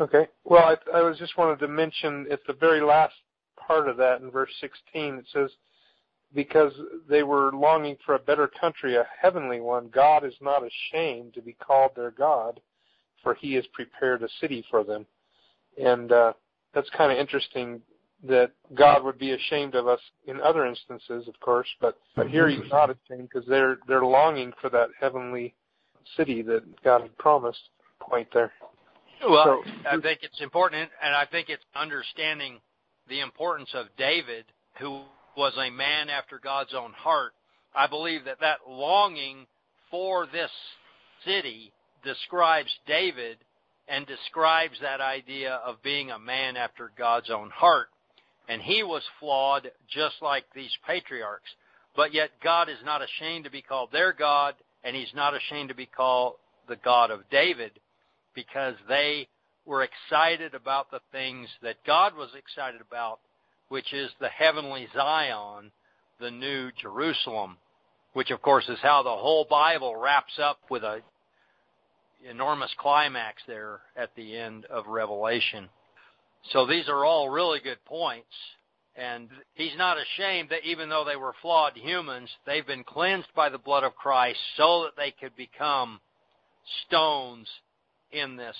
Okay. 0.00 0.28
Well, 0.44 0.64
I, 0.64 0.98
I 0.98 1.02
was 1.02 1.18
just 1.18 1.36
wanted 1.36 1.58
to 1.60 1.68
mention 1.68 2.26
at 2.30 2.40
the 2.46 2.52
very 2.52 2.80
last 2.80 3.14
part 3.56 3.88
of 3.88 3.96
that 3.96 4.20
in 4.20 4.30
verse 4.30 4.50
16, 4.60 5.14
it 5.14 5.24
says, 5.32 5.50
because 6.34 6.72
they 7.08 7.22
were 7.22 7.52
longing 7.52 7.96
for 8.04 8.14
a 8.14 8.18
better 8.18 8.50
country, 8.60 8.96
a 8.96 9.06
heavenly 9.20 9.60
one, 9.60 9.88
God 9.88 10.24
is 10.24 10.34
not 10.40 10.62
ashamed 10.62 11.34
to 11.34 11.42
be 11.42 11.54
called 11.54 11.92
their 11.96 12.10
God, 12.10 12.60
for 13.22 13.34
he 13.34 13.54
has 13.54 13.66
prepared 13.72 14.22
a 14.22 14.28
city 14.40 14.64
for 14.70 14.84
them. 14.84 15.06
And 15.82 16.12
uh, 16.12 16.32
that's 16.74 16.90
kind 16.90 17.10
of 17.10 17.18
interesting 17.18 17.80
that 18.26 18.50
God 18.74 19.04
would 19.04 19.18
be 19.18 19.32
ashamed 19.32 19.74
of 19.74 19.86
us 19.86 20.00
in 20.26 20.40
other 20.40 20.66
instances, 20.66 21.28
of 21.28 21.38
course, 21.40 21.68
but, 21.80 21.98
but 22.16 22.28
here 22.28 22.48
he's 22.48 22.58
mm-hmm. 22.60 22.68
not 22.68 22.90
ashamed 22.90 23.28
because 23.32 23.48
they're 23.48 23.78
they're 23.86 24.04
longing 24.04 24.52
for 24.60 24.68
that 24.70 24.88
heavenly 24.98 25.54
city 26.16 26.42
that 26.42 26.62
God 26.82 27.02
had 27.02 27.16
promised. 27.18 27.60
Point 28.00 28.28
there. 28.32 28.52
Well, 29.28 29.62
So- 29.64 29.88
I 29.88 30.00
think 30.00 30.20
it's 30.22 30.40
important, 30.40 30.90
and 31.02 31.14
I 31.14 31.26
think 31.26 31.48
it's 31.48 31.64
understanding 31.74 32.60
the 33.08 33.20
importance 33.20 33.70
of 33.74 33.86
David, 33.96 34.44
who 34.78 35.02
was 35.36 35.52
a 35.56 35.70
man 35.70 36.08
after 36.08 36.38
God's 36.38 36.74
own 36.74 36.92
heart. 36.92 37.32
I 37.74 37.86
believe 37.86 38.24
that 38.24 38.40
that 38.40 38.58
longing 38.68 39.46
for 39.90 40.26
this 40.26 40.50
city 41.24 41.72
describes 42.04 42.70
David 42.86 43.38
and 43.88 44.06
describes 44.06 44.74
that 44.80 45.00
idea 45.00 45.54
of 45.64 45.82
being 45.82 46.10
a 46.10 46.18
man 46.18 46.56
after 46.56 46.92
God's 46.96 47.30
own 47.30 47.50
heart. 47.50 47.88
And 48.48 48.62
he 48.62 48.82
was 48.82 49.02
flawed 49.20 49.70
just 49.88 50.16
like 50.22 50.44
these 50.54 50.72
patriarchs. 50.86 51.50
But 51.94 52.14
yet 52.14 52.30
God 52.42 52.68
is 52.68 52.78
not 52.84 53.02
ashamed 53.02 53.44
to 53.44 53.50
be 53.50 53.62
called 53.62 53.90
their 53.92 54.12
God, 54.12 54.54
and 54.84 54.96
he's 54.96 55.12
not 55.14 55.34
ashamed 55.34 55.68
to 55.68 55.74
be 55.74 55.86
called 55.86 56.34
the 56.68 56.76
God 56.76 57.10
of 57.10 57.28
David 57.30 57.72
because 58.34 58.74
they 58.88 59.28
were 59.66 59.82
excited 59.82 60.54
about 60.54 60.90
the 60.90 61.00
things 61.12 61.48
that 61.62 61.84
God 61.84 62.16
was 62.16 62.30
excited 62.36 62.80
about, 62.80 63.20
which 63.68 63.92
is 63.92 64.10
the 64.20 64.28
heavenly 64.28 64.88
Zion, 64.94 65.70
the 66.20 66.30
new 66.30 66.70
Jerusalem, 66.80 67.58
which 68.14 68.30
of 68.30 68.40
course 68.40 68.68
is 68.68 68.78
how 68.80 69.02
the 69.02 69.10
whole 69.10 69.46
Bible 69.48 69.96
wraps 69.96 70.38
up 70.40 70.58
with 70.70 70.84
a 70.84 71.00
enormous 72.28 72.70
climax 72.78 73.42
there 73.46 73.80
at 73.96 74.14
the 74.16 74.36
end 74.36 74.64
of 74.66 74.86
Revelation. 74.86 75.68
So 76.52 76.66
these 76.66 76.88
are 76.88 77.04
all 77.04 77.28
really 77.28 77.60
good 77.60 77.84
points. 77.84 78.26
And 78.96 79.28
he's 79.54 79.76
not 79.76 79.96
ashamed 79.96 80.48
that 80.50 80.64
even 80.64 80.88
though 80.88 81.04
they 81.04 81.16
were 81.16 81.34
flawed 81.40 81.76
humans, 81.76 82.28
they've 82.46 82.66
been 82.66 82.82
cleansed 82.82 83.28
by 83.36 83.48
the 83.48 83.58
blood 83.58 83.84
of 83.84 83.94
Christ 83.94 84.40
so 84.56 84.82
that 84.82 84.96
they 84.96 85.12
could 85.12 85.36
become 85.36 86.00
stones 86.86 87.46
in 88.10 88.36
this 88.36 88.56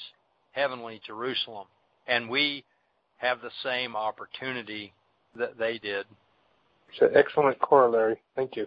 heavenly 0.52 1.00
Jerusalem. 1.04 1.66
And 2.06 2.30
we 2.30 2.64
have 3.16 3.40
the 3.40 3.50
same 3.64 3.96
opportunity 3.96 4.92
that 5.36 5.58
they 5.58 5.78
did. 5.78 6.06
It's 6.90 7.02
an 7.02 7.10
excellent 7.14 7.58
corollary. 7.58 8.20
Thank 8.36 8.56
you. 8.56 8.66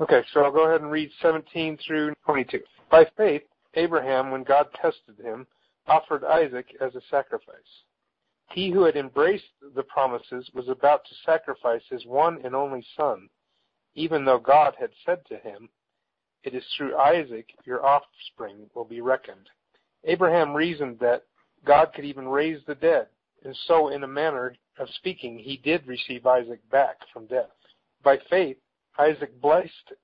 Okay, 0.00 0.22
so 0.32 0.40
I'll 0.40 0.52
go 0.52 0.66
ahead 0.66 0.82
and 0.82 0.90
read 0.90 1.10
17 1.22 1.78
through 1.86 2.14
22. 2.26 2.60
By 2.90 3.06
faith, 3.16 3.42
Abraham, 3.74 4.30
when 4.30 4.42
God 4.42 4.66
tested 4.80 5.16
him, 5.22 5.46
offered 5.86 6.24
Isaac 6.24 6.66
as 6.80 6.94
a 6.94 7.00
sacrifice. 7.10 7.84
He 8.50 8.70
who 8.70 8.84
had 8.84 8.96
embraced 8.96 9.50
the 9.74 9.82
promises 9.82 10.50
was 10.54 10.68
about 10.68 11.04
to 11.06 11.14
sacrifice 11.24 11.82
his 11.88 12.06
one 12.06 12.40
and 12.44 12.54
only 12.54 12.84
son, 12.96 13.28
even 13.94 14.24
though 14.24 14.38
God 14.38 14.74
had 14.78 14.90
said 15.04 15.24
to 15.26 15.36
him, 15.38 15.68
It 16.42 16.54
is 16.54 16.64
through 16.76 16.96
Isaac 16.96 17.48
your 17.64 17.84
offspring 17.84 18.70
will 18.74 18.84
be 18.84 19.00
reckoned. 19.00 19.48
Abraham 20.04 20.54
reasoned 20.54 20.98
that 21.00 21.24
God 21.64 21.92
could 21.94 22.04
even 22.04 22.28
raise 22.28 22.64
the 22.66 22.74
dead, 22.74 23.08
and 23.42 23.56
so, 23.66 23.88
in 23.88 24.04
a 24.04 24.08
manner 24.08 24.54
of 24.78 24.88
speaking, 24.90 25.38
he 25.38 25.56
did 25.56 25.86
receive 25.86 26.26
Isaac 26.26 26.60
back 26.70 26.98
from 27.12 27.26
death. 27.26 27.50
By 28.02 28.18
faith, 28.28 28.58
Isaac 28.98 29.40
blessed 29.40 29.94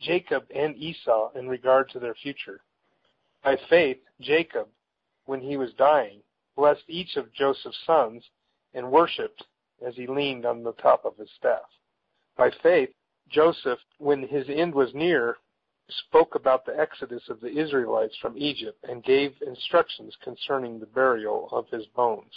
Jacob 0.00 0.44
and 0.54 0.76
Esau 0.76 1.30
in 1.34 1.48
regard 1.48 1.90
to 1.90 1.98
their 1.98 2.14
future. 2.14 2.60
By 3.42 3.56
faith, 3.68 3.98
Jacob, 4.20 4.68
when 5.26 5.40
he 5.40 5.56
was 5.56 5.72
dying, 5.74 6.20
blessed 6.56 6.84
each 6.88 7.16
of 7.16 7.32
Joseph's 7.32 7.78
sons 7.86 8.22
and 8.74 8.90
worshipped 8.90 9.44
as 9.86 9.94
he 9.96 10.06
leaned 10.06 10.46
on 10.46 10.62
the 10.62 10.72
top 10.74 11.04
of 11.04 11.16
his 11.16 11.28
staff. 11.38 11.60
By 12.36 12.50
faith, 12.62 12.90
Joseph, 13.28 13.78
when 13.98 14.26
his 14.28 14.46
end 14.48 14.74
was 14.74 14.94
near, 14.94 15.36
spoke 16.08 16.34
about 16.34 16.64
the 16.64 16.78
exodus 16.78 17.22
of 17.28 17.40
the 17.40 17.48
Israelites 17.48 18.16
from 18.20 18.36
Egypt 18.36 18.78
and 18.88 19.04
gave 19.04 19.32
instructions 19.46 20.16
concerning 20.22 20.78
the 20.78 20.86
burial 20.86 21.48
of 21.52 21.66
his 21.70 21.86
bones. 21.94 22.32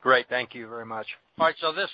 Great, 0.00 0.28
thank 0.28 0.54
you 0.54 0.68
very 0.68 0.86
much. 0.86 1.06
All 1.38 1.46
right, 1.46 1.54
so 1.60 1.72
this 1.72 1.90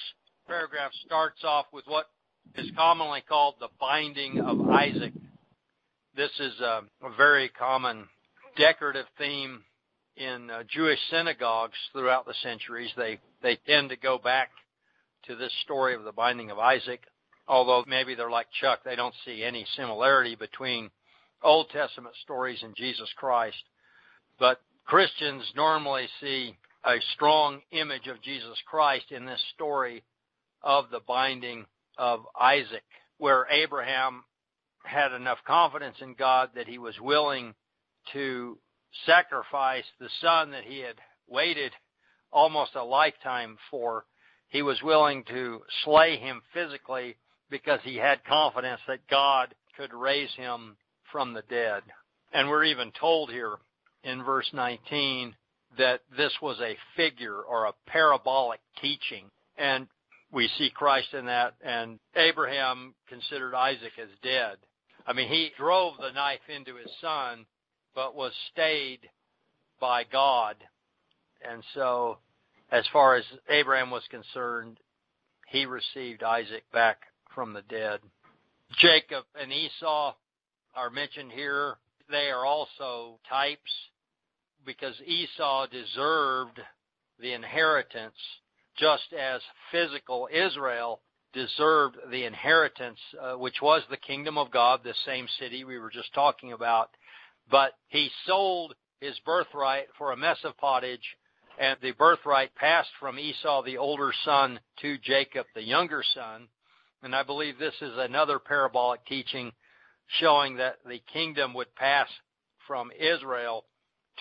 paragraph 0.46 0.90
starts 1.06 1.42
off 1.44 1.66
with 1.72 1.84
what 1.86 2.10
is 2.56 2.70
commonly 2.76 3.22
called 3.28 3.54
the 3.60 3.68
binding 3.78 4.40
of 4.40 4.68
Isaac. 4.68 5.12
This 6.16 6.30
is 6.40 6.58
a, 6.60 6.82
a 7.02 7.16
very 7.16 7.48
common 7.48 8.08
decorative 8.56 9.06
theme 9.18 9.62
in 10.16 10.50
uh, 10.50 10.62
Jewish 10.68 10.98
synagogues 11.10 11.76
throughout 11.92 12.26
the 12.26 12.34
centuries. 12.42 12.90
They 12.96 13.18
they 13.42 13.56
tend 13.66 13.90
to 13.90 13.96
go 13.96 14.18
back 14.18 14.50
to 15.26 15.36
this 15.36 15.52
story 15.64 15.94
of 15.94 16.04
the 16.04 16.12
binding 16.12 16.50
of 16.50 16.58
Isaac, 16.58 17.02
although 17.46 17.84
maybe 17.86 18.14
they're 18.14 18.30
like 18.30 18.46
Chuck, 18.60 18.80
they 18.84 18.96
don't 18.96 19.14
see 19.24 19.42
any 19.42 19.66
similarity 19.76 20.34
between 20.34 20.90
Old 21.42 21.68
Testament 21.70 22.14
stories 22.22 22.62
and 22.62 22.74
Jesus 22.76 23.08
Christ. 23.16 23.62
But 24.38 24.60
Christians 24.86 25.44
normally 25.54 26.08
see 26.20 26.56
a 26.84 26.96
strong 27.14 27.60
image 27.70 28.06
of 28.06 28.22
Jesus 28.22 28.56
Christ 28.66 29.10
in 29.10 29.26
this 29.26 29.42
story 29.54 30.02
of 30.62 30.90
the 30.90 31.00
binding 31.06 31.66
of 31.98 32.20
Isaac, 32.38 32.84
where 33.18 33.46
Abraham 33.50 34.24
had 34.84 35.12
enough 35.12 35.38
confidence 35.46 35.96
in 36.00 36.14
God 36.14 36.50
that 36.54 36.66
he 36.66 36.78
was 36.78 36.98
willing 37.00 37.54
to 38.12 38.58
sacrifice 39.06 39.84
the 39.98 40.08
son 40.20 40.50
that 40.50 40.64
he 40.64 40.80
had 40.80 40.96
waited 41.28 41.72
almost 42.32 42.74
a 42.74 42.84
lifetime 42.84 43.56
for. 43.70 44.04
He 44.48 44.62
was 44.62 44.82
willing 44.82 45.24
to 45.24 45.62
slay 45.84 46.16
him 46.16 46.42
physically 46.52 47.16
because 47.50 47.80
he 47.82 47.96
had 47.96 48.24
confidence 48.24 48.80
that 48.86 49.06
God 49.08 49.54
could 49.76 49.92
raise 49.92 50.32
him 50.36 50.76
from 51.12 51.34
the 51.34 51.42
dead. 51.48 51.82
And 52.32 52.48
we're 52.48 52.64
even 52.64 52.92
told 52.98 53.30
here 53.30 53.56
in 54.04 54.22
verse 54.22 54.48
19 54.52 55.34
that 55.78 56.00
this 56.16 56.32
was 56.40 56.58
a 56.60 56.76
figure 56.96 57.40
or 57.40 57.66
a 57.66 57.74
parabolic 57.86 58.60
teaching. 58.80 59.30
And 59.56 59.86
we 60.32 60.48
see 60.58 60.70
Christ 60.70 61.12
in 61.12 61.26
that, 61.26 61.54
and 61.64 61.98
Abraham 62.14 62.94
considered 63.08 63.54
Isaac 63.54 63.92
as 64.00 64.08
dead. 64.22 64.56
I 65.06 65.12
mean, 65.12 65.28
he 65.28 65.50
drove 65.56 65.94
the 65.96 66.12
knife 66.12 66.40
into 66.48 66.76
his 66.76 66.90
son, 67.00 67.46
but 67.94 68.14
was 68.14 68.32
stayed 68.52 69.00
by 69.80 70.04
God. 70.04 70.56
And 71.48 71.62
so, 71.74 72.18
as 72.70 72.84
far 72.92 73.16
as 73.16 73.24
Abraham 73.48 73.90
was 73.90 74.02
concerned, 74.10 74.78
he 75.48 75.66
received 75.66 76.22
Isaac 76.22 76.64
back 76.72 76.98
from 77.34 77.52
the 77.52 77.62
dead. 77.62 78.00
Jacob 78.78 79.24
and 79.40 79.52
Esau 79.52 80.14
are 80.74 80.90
mentioned 80.90 81.32
here. 81.32 81.76
They 82.10 82.30
are 82.30 82.44
also 82.44 83.18
types 83.28 83.70
because 84.64 84.94
Esau 85.04 85.66
deserved 85.66 86.60
the 87.18 87.32
inheritance 87.32 88.14
just 88.76 89.12
as 89.18 89.40
physical 89.70 90.28
Israel 90.32 91.00
deserved 91.32 91.96
the 92.10 92.24
inheritance, 92.24 92.98
uh, 93.20 93.34
which 93.34 93.62
was 93.62 93.82
the 93.90 93.96
kingdom 93.96 94.36
of 94.36 94.50
God, 94.50 94.80
the 94.82 94.94
same 95.06 95.26
city 95.38 95.64
we 95.64 95.78
were 95.78 95.90
just 95.90 96.12
talking 96.12 96.52
about. 96.52 96.90
But 97.50 97.72
he 97.88 98.10
sold 98.26 98.74
his 99.00 99.18
birthright 99.20 99.88
for 99.98 100.12
a 100.12 100.16
mess 100.16 100.38
of 100.44 100.56
pottage, 100.56 101.16
and 101.58 101.76
the 101.82 101.92
birthright 101.92 102.54
passed 102.54 102.90
from 102.98 103.18
Esau, 103.18 103.62
the 103.62 103.78
older 103.78 104.12
son, 104.24 104.60
to 104.82 104.98
Jacob, 104.98 105.46
the 105.54 105.62
younger 105.62 106.02
son. 106.14 106.48
And 107.02 107.14
I 107.14 107.22
believe 107.22 107.58
this 107.58 107.74
is 107.80 107.96
another 107.96 108.38
parabolic 108.38 109.04
teaching 109.06 109.52
showing 110.06 110.56
that 110.56 110.76
the 110.86 111.00
kingdom 111.12 111.54
would 111.54 111.74
pass 111.74 112.08
from 112.66 112.90
Israel 112.98 113.64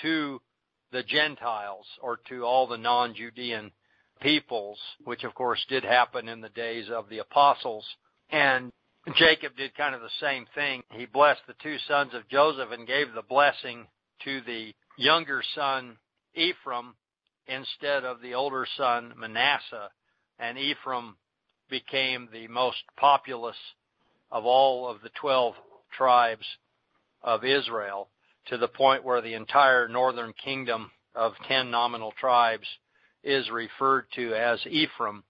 to 0.02 0.42
the 0.92 1.04
Gentiles 1.04 1.86
or 2.02 2.20
to 2.30 2.44
all 2.44 2.68
the 2.68 2.78
non-Judean 2.78 3.72
peoples, 4.22 4.80
which 5.04 5.24
of 5.24 5.34
course 5.36 5.64
did 5.70 5.84
happen 5.84 6.28
in 6.28 6.42
the 6.42 6.50
days 6.50 6.90
of 6.90 7.10
the 7.10 7.20
apostles. 7.20 7.86
And 8.32 8.72
Jacob 9.16 9.56
did 9.56 9.76
kind 9.76 9.96
of 9.96 10.02
the 10.02 10.10
same 10.20 10.46
thing. 10.56 10.84
He 10.92 11.06
blessed 11.06 11.42
the 11.48 11.56
two 11.62 11.78
sons 11.88 12.14
of 12.14 12.28
Joseph 12.30 12.72
and 12.72 12.88
gave 12.88 13.14
the 13.14 13.22
blessing 13.22 13.88
to 14.24 14.42
the 14.42 14.74
younger 14.98 15.42
son 15.56 15.98
Ephraim 16.36 16.96
instead 17.48 18.04
of 18.04 18.22
the 18.22 18.34
older 18.34 18.66
son 18.78 19.14
Manasseh. 19.18 19.90
And 20.38 20.58
Ephraim 20.58 21.16
became 21.70 22.30
the 22.32 22.48
most 22.48 22.84
populous 22.98 23.58
of 24.32 24.46
all 24.46 24.88
of 24.88 25.02
the 25.02 25.10
12 25.22 25.56
tribes 25.96 26.46
of 27.24 27.44
Israel 27.44 28.10
to 28.48 28.58
the 28.58 28.68
point 28.68 29.04
where 29.04 29.22
the 29.22 29.34
entire 29.34 29.88
northern 29.88 30.34
kingdom 30.34 30.92
of 31.16 31.34
10 31.48 31.72
nominal 31.72 32.14
tribes 32.20 32.68
is 33.24 33.50
referred 33.50 34.06
to 34.16 34.34
as 34.34 34.60
Ephraim 34.66 35.24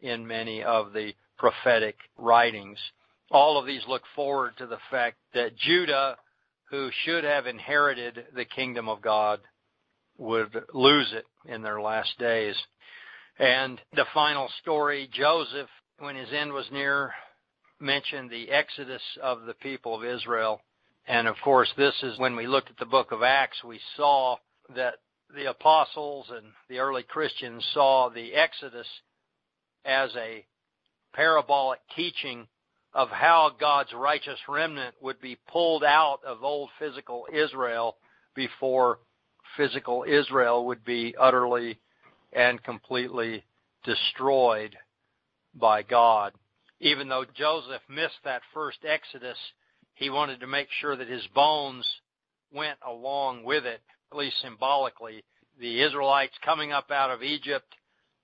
in 0.00 0.26
many 0.26 0.62
of 0.62 0.92
the 0.92 1.12
prophetic 1.38 1.96
writings. 2.16 2.78
All 3.30 3.58
of 3.58 3.66
these 3.66 3.82
look 3.88 4.02
forward 4.14 4.56
to 4.58 4.66
the 4.66 4.78
fact 4.90 5.16
that 5.34 5.56
Judah, 5.56 6.16
who 6.70 6.90
should 7.04 7.24
have 7.24 7.46
inherited 7.46 8.26
the 8.34 8.44
kingdom 8.44 8.88
of 8.88 9.02
God, 9.02 9.40
would 10.18 10.64
lose 10.72 11.12
it 11.12 11.26
in 11.50 11.62
their 11.62 11.80
last 11.80 12.18
days. 12.18 12.56
And 13.38 13.80
the 13.94 14.06
final 14.14 14.48
story, 14.62 15.10
Joseph, 15.12 15.68
when 15.98 16.16
his 16.16 16.32
end 16.32 16.52
was 16.52 16.66
near, 16.72 17.12
mentioned 17.80 18.30
the 18.30 18.50
exodus 18.50 19.02
of 19.22 19.42
the 19.42 19.54
people 19.54 19.94
of 19.94 20.04
Israel. 20.04 20.60
And 21.06 21.28
of 21.28 21.36
course, 21.42 21.68
this 21.76 21.94
is 22.02 22.18
when 22.18 22.36
we 22.36 22.46
looked 22.46 22.70
at 22.70 22.78
the 22.78 22.86
book 22.86 23.12
of 23.12 23.22
Acts, 23.22 23.62
we 23.62 23.80
saw 23.96 24.36
that 24.74 24.94
the 25.34 25.50
apostles 25.50 26.26
and 26.30 26.46
the 26.68 26.78
early 26.78 27.02
Christians 27.02 27.64
saw 27.74 28.08
the 28.08 28.34
Exodus 28.34 28.86
as 29.84 30.10
a 30.16 30.44
parabolic 31.14 31.80
teaching 31.94 32.46
of 32.94 33.08
how 33.10 33.50
God's 33.58 33.92
righteous 33.92 34.38
remnant 34.48 34.94
would 35.00 35.20
be 35.20 35.38
pulled 35.50 35.84
out 35.84 36.20
of 36.26 36.42
old 36.42 36.70
physical 36.78 37.26
Israel 37.32 37.96
before 38.34 38.98
physical 39.56 40.04
Israel 40.06 40.66
would 40.66 40.84
be 40.84 41.14
utterly 41.18 41.78
and 42.32 42.62
completely 42.62 43.44
destroyed 43.84 44.76
by 45.54 45.82
God. 45.82 46.32
Even 46.80 47.08
though 47.08 47.24
Joseph 47.34 47.82
missed 47.88 48.18
that 48.24 48.42
first 48.52 48.78
Exodus, 48.86 49.38
he 49.94 50.10
wanted 50.10 50.40
to 50.40 50.46
make 50.46 50.68
sure 50.80 50.96
that 50.96 51.08
his 51.08 51.26
bones 51.34 51.86
went 52.52 52.78
along 52.86 53.44
with 53.44 53.64
it 53.64 53.80
at 54.10 54.18
least 54.18 54.40
symbolically, 54.40 55.24
the 55.58 55.82
Israelites 55.82 56.34
coming 56.44 56.72
up 56.72 56.90
out 56.90 57.10
of 57.10 57.22
Egypt 57.22 57.74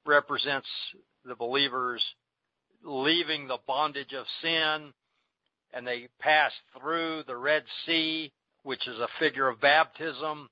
represents 0.06 0.68
the 1.24 1.34
believers 1.34 2.02
leaving 2.84 3.46
the 3.46 3.58
bondage 3.66 4.12
of 4.12 4.26
sin 4.42 4.92
and 5.72 5.86
they 5.86 6.08
pass 6.20 6.52
through 6.78 7.22
the 7.26 7.36
Red 7.36 7.64
Sea, 7.86 8.32
which 8.62 8.86
is 8.86 8.98
a 8.98 9.08
figure 9.18 9.48
of 9.48 9.60
baptism. 9.60 10.48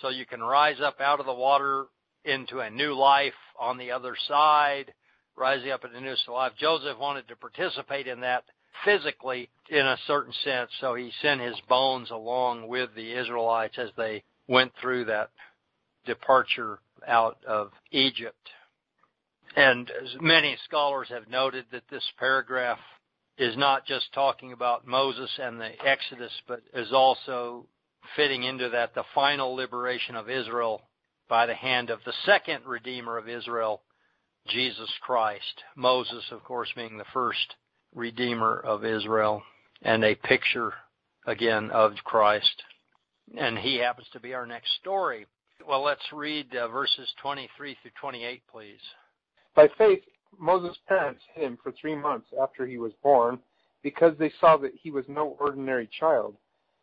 So 0.00 0.08
you 0.08 0.24
can 0.24 0.40
rise 0.40 0.80
up 0.80 1.00
out 1.00 1.20
of 1.20 1.26
the 1.26 1.34
water 1.34 1.86
into 2.24 2.60
a 2.60 2.70
new 2.70 2.94
life 2.94 3.34
on 3.58 3.76
the 3.76 3.90
other 3.90 4.16
side, 4.28 4.92
rising 5.36 5.70
up 5.70 5.84
into 5.84 6.00
new 6.00 6.14
life. 6.28 6.52
Joseph 6.58 6.98
wanted 6.98 7.28
to 7.28 7.36
participate 7.36 8.06
in 8.06 8.20
that 8.20 8.44
physically 8.84 9.50
in 9.68 9.84
a 9.86 9.98
certain 10.06 10.32
sense, 10.44 10.70
so 10.80 10.94
he 10.94 11.12
sent 11.20 11.40
his 11.40 11.60
bones 11.68 12.10
along 12.10 12.68
with 12.68 12.90
the 12.94 13.12
Israelites 13.12 13.78
as 13.78 13.90
they 13.96 14.22
went 14.48 14.72
through 14.80 15.04
that 15.04 15.30
departure 16.06 16.78
out 17.06 17.38
of 17.46 17.70
Egypt. 17.90 18.48
And 19.56 19.90
many 20.20 20.56
scholars 20.64 21.08
have 21.10 21.28
noted 21.28 21.66
that 21.72 21.88
this 21.90 22.04
paragraph 22.18 22.78
is 23.38 23.56
not 23.56 23.86
just 23.86 24.12
talking 24.12 24.52
about 24.52 24.86
Moses 24.86 25.30
and 25.38 25.60
the 25.60 25.70
Exodus, 25.86 26.32
but 26.46 26.62
is 26.74 26.92
also 26.92 27.66
fitting 28.16 28.44
into 28.44 28.68
that 28.70 28.94
the 28.94 29.04
final 29.14 29.54
liberation 29.54 30.16
of 30.16 30.30
Israel 30.30 30.82
by 31.28 31.46
the 31.46 31.54
hand 31.54 31.90
of 31.90 32.00
the 32.04 32.12
second 32.24 32.64
Redeemer 32.66 33.16
of 33.16 33.28
Israel, 33.28 33.82
Jesus 34.48 34.90
Christ. 35.02 35.62
Moses, 35.76 36.24
of 36.30 36.42
course, 36.44 36.68
being 36.74 36.98
the 36.98 37.04
first 37.12 37.54
Redeemer 37.94 38.60
of 38.60 38.84
Israel 38.84 39.42
and 39.82 40.04
a 40.04 40.14
picture 40.14 40.74
again 41.26 41.70
of 41.70 41.92
Christ. 42.04 42.62
And 43.36 43.58
he 43.58 43.76
happens 43.76 44.08
to 44.12 44.20
be 44.20 44.34
our 44.34 44.46
next 44.46 44.74
story. 44.80 45.26
Well, 45.66 45.82
let's 45.82 46.12
read 46.12 46.54
uh, 46.56 46.68
verses 46.68 47.08
23 47.22 47.76
through 47.80 47.90
28, 48.00 48.42
please. 48.50 48.80
By 49.54 49.68
faith, 49.76 50.02
Moses' 50.38 50.78
parents 50.88 51.22
hid 51.34 51.44
him 51.44 51.58
for 51.62 51.72
three 51.72 51.94
months 51.94 52.28
after 52.40 52.66
he 52.66 52.78
was 52.78 52.92
born 53.02 53.38
because 53.82 54.16
they 54.16 54.32
saw 54.40 54.56
that 54.56 54.74
he 54.74 54.90
was 54.90 55.04
no 55.08 55.36
ordinary 55.38 55.86
child. 55.88 56.36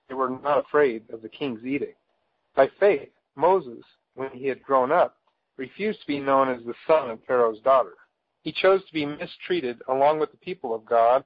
They 0.08 0.16
were 0.16 0.30
not 0.30 0.60
afraid 0.60 1.10
of 1.10 1.22
the 1.22 1.30
king's 1.30 1.66
edict. 1.66 1.98
By 2.56 2.70
faith, 2.80 3.10
Moses, 3.36 3.84
when 4.16 4.30
he 4.32 4.48
had 4.48 4.62
grown 4.62 4.92
up, 4.92 5.18
refused 5.58 6.02
to 6.02 6.08
be 6.08 6.20
known 6.20 6.50
as 6.50 6.64
the 6.64 6.76
son 6.86 7.10
of 7.10 7.24
Pharaoh's 7.26 7.60
daughter. 7.62 7.96
He 8.44 8.52
chose 8.52 8.86
to 8.86 8.94
be 8.94 9.06
mistreated 9.06 9.82
along 9.88 10.20
with 10.20 10.32
the 10.32 10.38
people 10.38 10.74
of 10.74 10.86
God 10.86 11.24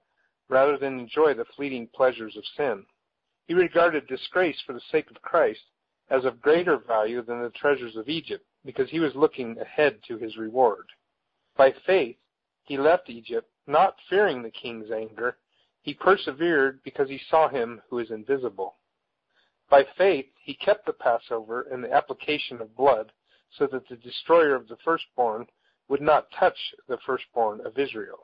rather 0.50 0.78
than 0.78 1.00
enjoy 1.00 1.34
the 1.34 1.46
fleeting 1.56 1.88
pleasures 1.94 2.36
of 2.38 2.44
sin. 2.58 2.86
He 3.48 3.54
regarded 3.54 4.08
disgrace 4.08 4.60
for 4.66 4.74
the 4.74 4.82
sake 4.92 5.12
of 5.12 5.22
Christ 5.22 5.62
as 6.10 6.26
of 6.26 6.42
greater 6.42 6.78
value 6.78 7.22
than 7.22 7.42
the 7.42 7.50
treasures 7.50 7.96
of 7.96 8.10
Egypt 8.10 8.46
because 8.66 8.90
he 8.90 9.00
was 9.00 9.16
looking 9.16 9.58
ahead 9.60 10.00
to 10.08 10.18
his 10.18 10.38
reward. 10.38 10.86
By 11.56 11.72
faith, 11.86 12.18
he 12.64 12.78
left 12.78 13.10
Egypt, 13.10 13.50
not 13.68 13.98
fearing 14.10 14.42
the 14.42 14.52
king's 14.52 14.92
anger. 14.92 15.38
He 15.82 15.94
persevered 15.94 16.82
because 16.84 17.10
he 17.10 17.20
saw 17.30 17.48
him 17.48 17.82
who 17.90 18.00
is 18.00 18.12
invisible. 18.12 18.78
By 19.70 19.86
faith, 19.98 20.28
he 20.42 20.54
kept 20.54 20.86
the 20.86 20.94
Passover 20.94 21.64
and 21.64 21.84
the 21.84 21.92
application 21.92 22.62
of 22.62 22.76
blood 22.76 23.12
so 23.58 23.68
that 23.68 23.88
the 23.88 23.96
destroyer 23.98 24.56
of 24.56 24.68
the 24.68 24.78
firstborn 24.78 25.48
would 25.90 26.02
not 26.02 26.32
touch 26.32 26.58
the 26.88 26.98
firstborn 27.06 27.66
of 27.66 27.78
Israel. 27.78 28.20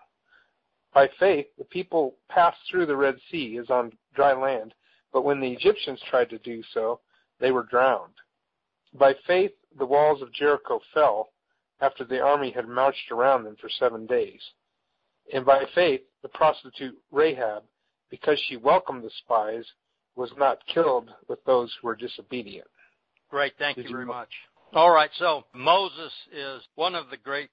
By 0.94 1.08
faith, 1.20 1.48
the 1.58 1.66
people 1.66 2.18
passed 2.30 2.60
through 2.70 2.88
the 2.88 2.98
Red 2.98 3.20
Sea 3.30 3.58
as 3.58 3.70
on 3.70 3.98
dry 4.16 4.34
land, 4.34 4.74
but 5.14 5.24
when 5.24 5.40
the 5.40 5.52
Egyptians 5.52 6.02
tried 6.10 6.30
to 6.32 6.40
do 6.40 6.64
so, 6.74 7.02
they 7.40 7.52
were 7.52 7.64
drowned. 7.64 8.16
By 8.94 9.14
faith, 9.28 9.52
the 9.78 9.86
walls 9.86 10.22
of 10.22 10.34
Jericho 10.34 10.82
fell 10.94 11.32
after 11.82 12.04
the 12.04 12.22
army 12.22 12.52
had 12.52 12.68
marched 12.68 13.12
around 13.12 13.44
them 13.44 13.56
for 13.60 13.70
seven 13.70 14.06
days. 14.06 14.42
And 15.34 15.46
by 15.46 15.66
faith, 15.76 16.02
the 16.22 16.30
prostitute 16.30 16.98
Rahab, 17.12 17.64
because 18.10 18.40
she 18.48 18.58
welcomed 18.58 19.04
the 19.04 19.12
spies, 19.20 19.66
was 20.16 20.32
not 20.38 20.66
killed 20.74 21.10
with 21.28 21.44
those 21.46 21.74
who 21.80 21.88
were 21.88 21.96
disobedient. 21.96 22.68
Great, 23.30 23.54
thank 23.60 23.78
you, 23.78 23.84
you 23.84 23.90
very 23.92 24.06
much. 24.06 24.30
All 24.74 24.92
right, 24.92 25.10
so 25.18 25.46
Moses 25.54 26.12
is 26.32 26.62
one 26.76 26.96
of 26.96 27.10
the 27.10 27.18
great 27.18 27.50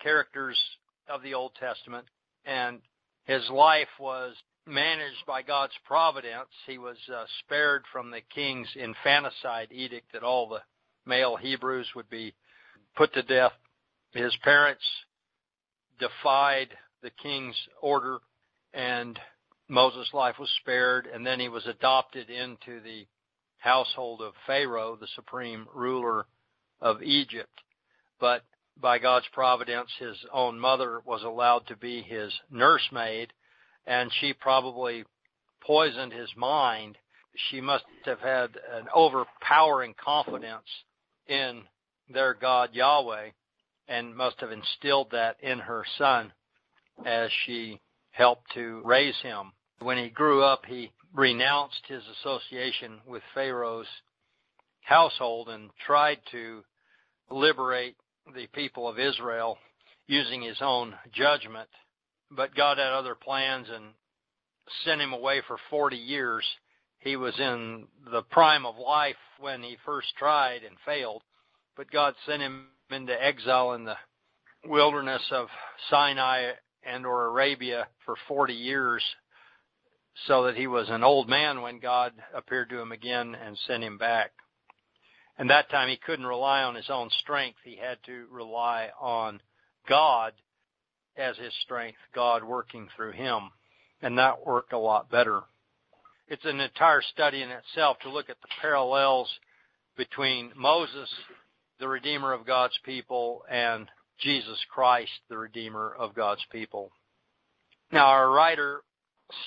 characters 0.00 0.58
of 1.08 1.22
the 1.22 1.34
Old 1.34 1.52
Testament, 1.58 2.06
and 2.44 2.80
his 3.24 3.48
life 3.50 3.88
was 3.98 4.34
managed 4.66 5.26
by 5.26 5.42
God's 5.42 5.74
providence. 5.86 6.48
He 6.66 6.78
was 6.78 6.96
uh, 7.12 7.24
spared 7.40 7.84
from 7.92 8.10
the 8.10 8.20
king's 8.34 8.68
infanticide 8.76 9.68
edict 9.70 10.12
that 10.12 10.22
all 10.22 10.48
the 10.48 10.60
male 11.06 11.36
Hebrews 11.36 11.88
would 11.94 12.08
be 12.08 12.34
put 12.96 13.12
to 13.14 13.22
death. 13.22 13.52
His 14.14 14.36
parents 14.44 14.84
defied 15.98 16.68
the 17.02 17.10
king's 17.10 17.56
order, 17.80 18.20
and 18.72 19.18
Moses' 19.68 20.14
life 20.14 20.38
was 20.38 20.50
spared, 20.60 21.06
and 21.06 21.26
then 21.26 21.40
he 21.40 21.48
was 21.48 21.66
adopted 21.66 22.30
into 22.30 22.80
the 22.80 23.08
household 23.58 24.22
of 24.22 24.34
Pharaoh, 24.46 24.94
the 24.94 25.08
supreme 25.16 25.66
ruler 25.74 26.26
of 26.80 27.02
Egypt. 27.02 27.60
But 28.20 28.44
by 28.80 29.00
God's 29.00 29.26
providence, 29.32 29.90
his 29.98 30.16
own 30.32 30.60
mother 30.60 31.00
was 31.04 31.24
allowed 31.24 31.66
to 31.66 31.76
be 31.76 32.00
his 32.00 32.32
nursemaid, 32.50 33.32
and 33.84 34.12
she 34.20 34.32
probably 34.32 35.04
poisoned 35.60 36.12
his 36.12 36.30
mind. 36.36 36.98
She 37.50 37.60
must 37.60 37.84
have 38.04 38.20
had 38.20 38.56
an 38.70 38.86
overpowering 38.94 39.94
confidence 39.94 40.68
in 41.26 41.64
their 42.08 42.32
God 42.34 42.74
Yahweh 42.74 43.30
and 43.88 44.16
must 44.16 44.40
have 44.40 44.52
instilled 44.52 45.10
that 45.10 45.36
in 45.42 45.58
her 45.58 45.84
son 45.98 46.32
as 47.04 47.30
she 47.44 47.80
helped 48.10 48.52
to 48.54 48.82
raise 48.84 49.16
him. 49.22 49.52
When 49.80 49.98
he 49.98 50.08
grew 50.08 50.42
up, 50.42 50.64
he 50.66 50.92
renounced 51.12 51.82
his 51.86 52.02
association 52.20 53.00
with 53.06 53.22
Pharaoh's 53.34 53.86
household 54.82 55.48
and 55.48 55.70
tried 55.84 56.18
to 56.30 56.62
liberate 57.30 57.96
the 58.34 58.46
people 58.48 58.88
of 58.88 58.98
Israel 58.98 59.58
using 60.06 60.42
his 60.42 60.58
own 60.60 60.94
judgment. 61.12 61.68
But 62.30 62.54
God 62.54 62.78
had 62.78 62.88
other 62.88 63.14
plans 63.14 63.66
and 63.70 63.86
sent 64.84 65.00
him 65.00 65.12
away 65.12 65.42
for 65.46 65.56
40 65.70 65.96
years. 65.96 66.44
He 66.98 67.16
was 67.16 67.38
in 67.38 67.86
the 68.10 68.22
prime 68.22 68.64
of 68.64 68.76
life 68.78 69.16
when 69.38 69.62
he 69.62 69.76
first 69.84 70.08
tried 70.16 70.62
and 70.62 70.76
failed, 70.84 71.22
but 71.76 71.90
God 71.90 72.14
sent 72.26 72.42
him 72.42 72.68
into 72.90 73.12
exile 73.22 73.72
in 73.72 73.84
the 73.84 73.96
wilderness 74.66 75.22
of 75.30 75.48
Sinai 75.90 76.52
and 76.84 77.06
or 77.06 77.26
Arabia 77.26 77.88
for 78.04 78.14
40 78.28 78.54
years 78.54 79.02
so 80.26 80.44
that 80.44 80.56
he 80.56 80.66
was 80.66 80.88
an 80.90 81.02
old 81.02 81.28
man 81.28 81.60
when 81.60 81.80
God 81.80 82.12
appeared 82.34 82.70
to 82.70 82.80
him 82.80 82.92
again 82.92 83.34
and 83.34 83.58
sent 83.66 83.82
him 83.82 83.98
back. 83.98 84.32
And 85.36 85.50
that 85.50 85.70
time 85.70 85.88
he 85.88 85.96
couldn't 85.96 86.26
rely 86.26 86.62
on 86.62 86.76
his 86.76 86.88
own 86.88 87.10
strength. 87.20 87.58
He 87.64 87.76
had 87.76 87.98
to 88.06 88.26
rely 88.30 88.90
on 89.00 89.40
God 89.88 90.32
as 91.16 91.36
his 91.36 91.52
strength, 91.62 91.98
God 92.14 92.44
working 92.44 92.88
through 92.94 93.12
him. 93.12 93.50
And 94.00 94.18
that 94.18 94.46
worked 94.46 94.72
a 94.72 94.78
lot 94.78 95.10
better. 95.10 95.42
It's 96.28 96.44
an 96.44 96.60
entire 96.60 97.02
study 97.02 97.42
in 97.42 97.50
itself 97.50 97.98
to 98.00 98.10
look 98.10 98.30
at 98.30 98.40
the 98.40 98.48
parallels 98.60 99.28
between 99.96 100.52
Moses, 100.56 101.12
the 101.78 101.88
Redeemer 101.88 102.32
of 102.32 102.46
God's 102.46 102.78
people, 102.84 103.44
and 103.50 103.88
Jesus 104.18 104.58
Christ, 104.72 105.12
the 105.28 105.38
Redeemer 105.38 105.94
of 105.98 106.14
God's 106.14 106.44
people. 106.50 106.90
Now 107.92 108.06
our 108.06 108.30
writer 108.30 108.82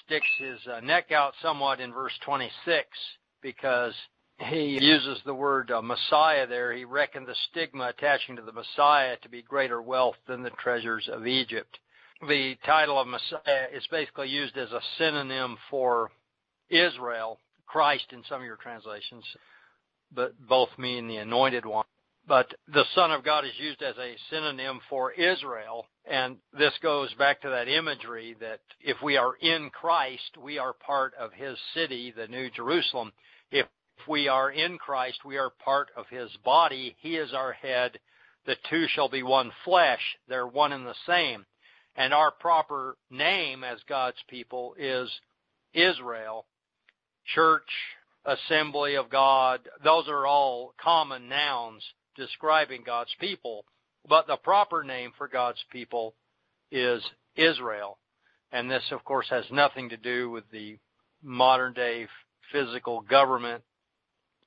sticks 0.05 0.27
his 0.37 0.59
uh, 0.71 0.79
neck 0.81 1.11
out 1.11 1.33
somewhat 1.41 1.79
in 1.79 1.93
verse 1.93 2.13
26 2.25 2.87
because 3.41 3.93
he 4.39 4.77
uses 4.81 5.19
the 5.25 5.33
word 5.33 5.71
uh, 5.71 5.81
Messiah 5.81 6.45
there. 6.47 6.73
He 6.73 6.85
reckoned 6.85 7.27
the 7.27 7.35
stigma 7.49 7.89
attaching 7.89 8.35
to 8.35 8.41
the 8.41 8.51
Messiah 8.51 9.17
to 9.21 9.29
be 9.29 9.41
greater 9.41 9.81
wealth 9.81 10.15
than 10.27 10.43
the 10.43 10.51
treasures 10.51 11.09
of 11.11 11.25
Egypt. 11.25 11.79
The 12.27 12.55
title 12.65 12.99
of 12.99 13.07
Messiah 13.07 13.67
is 13.73 13.85
basically 13.89 14.29
used 14.29 14.57
as 14.57 14.71
a 14.71 14.81
synonym 14.97 15.57
for 15.69 16.09
Israel, 16.69 17.39
Christ 17.65 18.05
in 18.11 18.23
some 18.27 18.41
of 18.41 18.45
your 18.45 18.57
translations, 18.57 19.23
but 20.13 20.33
both 20.47 20.69
mean 20.77 21.07
the 21.07 21.17
anointed 21.17 21.65
one. 21.65 21.85
But 22.27 22.53
the 22.67 22.83
Son 22.93 23.11
of 23.11 23.23
God 23.23 23.45
is 23.45 23.57
used 23.57 23.81
as 23.81 23.95
a 23.97 24.15
synonym 24.29 24.81
for 24.89 25.13
Israel, 25.13 25.85
and 26.05 26.37
this 26.57 26.73
goes 26.83 27.13
back 27.13 27.41
to 27.41 27.49
that 27.49 27.69
imagery 27.69 28.35
that 28.41 28.59
if 28.81 28.97
we 29.01 29.15
are 29.15 29.35
in 29.39 29.69
Christ, 29.69 30.37
we 30.41 30.57
are 30.57 30.73
part 30.73 31.13
of 31.17 31.31
His 31.31 31.57
city, 31.73 32.11
the 32.11 32.27
New 32.27 32.49
Jerusalem. 32.49 33.13
If 33.49 33.67
we 34.07 34.27
are 34.27 34.51
in 34.51 34.77
Christ, 34.77 35.19
we 35.25 35.37
are 35.37 35.49
part 35.49 35.89
of 35.95 36.05
his 36.09 36.29
body. 36.43 36.95
He 36.99 37.15
is 37.15 37.33
our 37.33 37.53
head. 37.53 37.99
The 38.45 38.55
two 38.69 38.87
shall 38.89 39.09
be 39.09 39.23
one 39.23 39.51
flesh. 39.65 40.01
They're 40.27 40.47
one 40.47 40.73
and 40.73 40.85
the 40.85 40.95
same. 41.05 41.45
And 41.95 42.13
our 42.13 42.31
proper 42.31 42.95
name 43.09 43.63
as 43.63 43.79
God's 43.89 44.21
people 44.29 44.75
is 44.77 45.09
Israel, 45.73 46.45
church, 47.33 47.69
assembly 48.25 48.95
of 48.95 49.09
God. 49.09 49.61
Those 49.83 50.07
are 50.07 50.27
all 50.27 50.73
common 50.81 51.27
nouns 51.27 51.83
describing 52.17 52.83
God's 52.85 53.15
people. 53.19 53.65
But 54.07 54.27
the 54.27 54.37
proper 54.37 54.83
name 54.83 55.11
for 55.17 55.27
God's 55.27 55.63
people 55.71 56.15
is 56.71 57.03
Israel. 57.35 57.97
And 58.51 58.69
this, 58.69 58.83
of 58.91 59.03
course, 59.03 59.27
has 59.29 59.45
nothing 59.51 59.89
to 59.89 59.97
do 59.97 60.29
with 60.29 60.45
the 60.51 60.77
modern 61.21 61.73
day 61.73 62.07
physical 62.51 63.01
government 63.01 63.63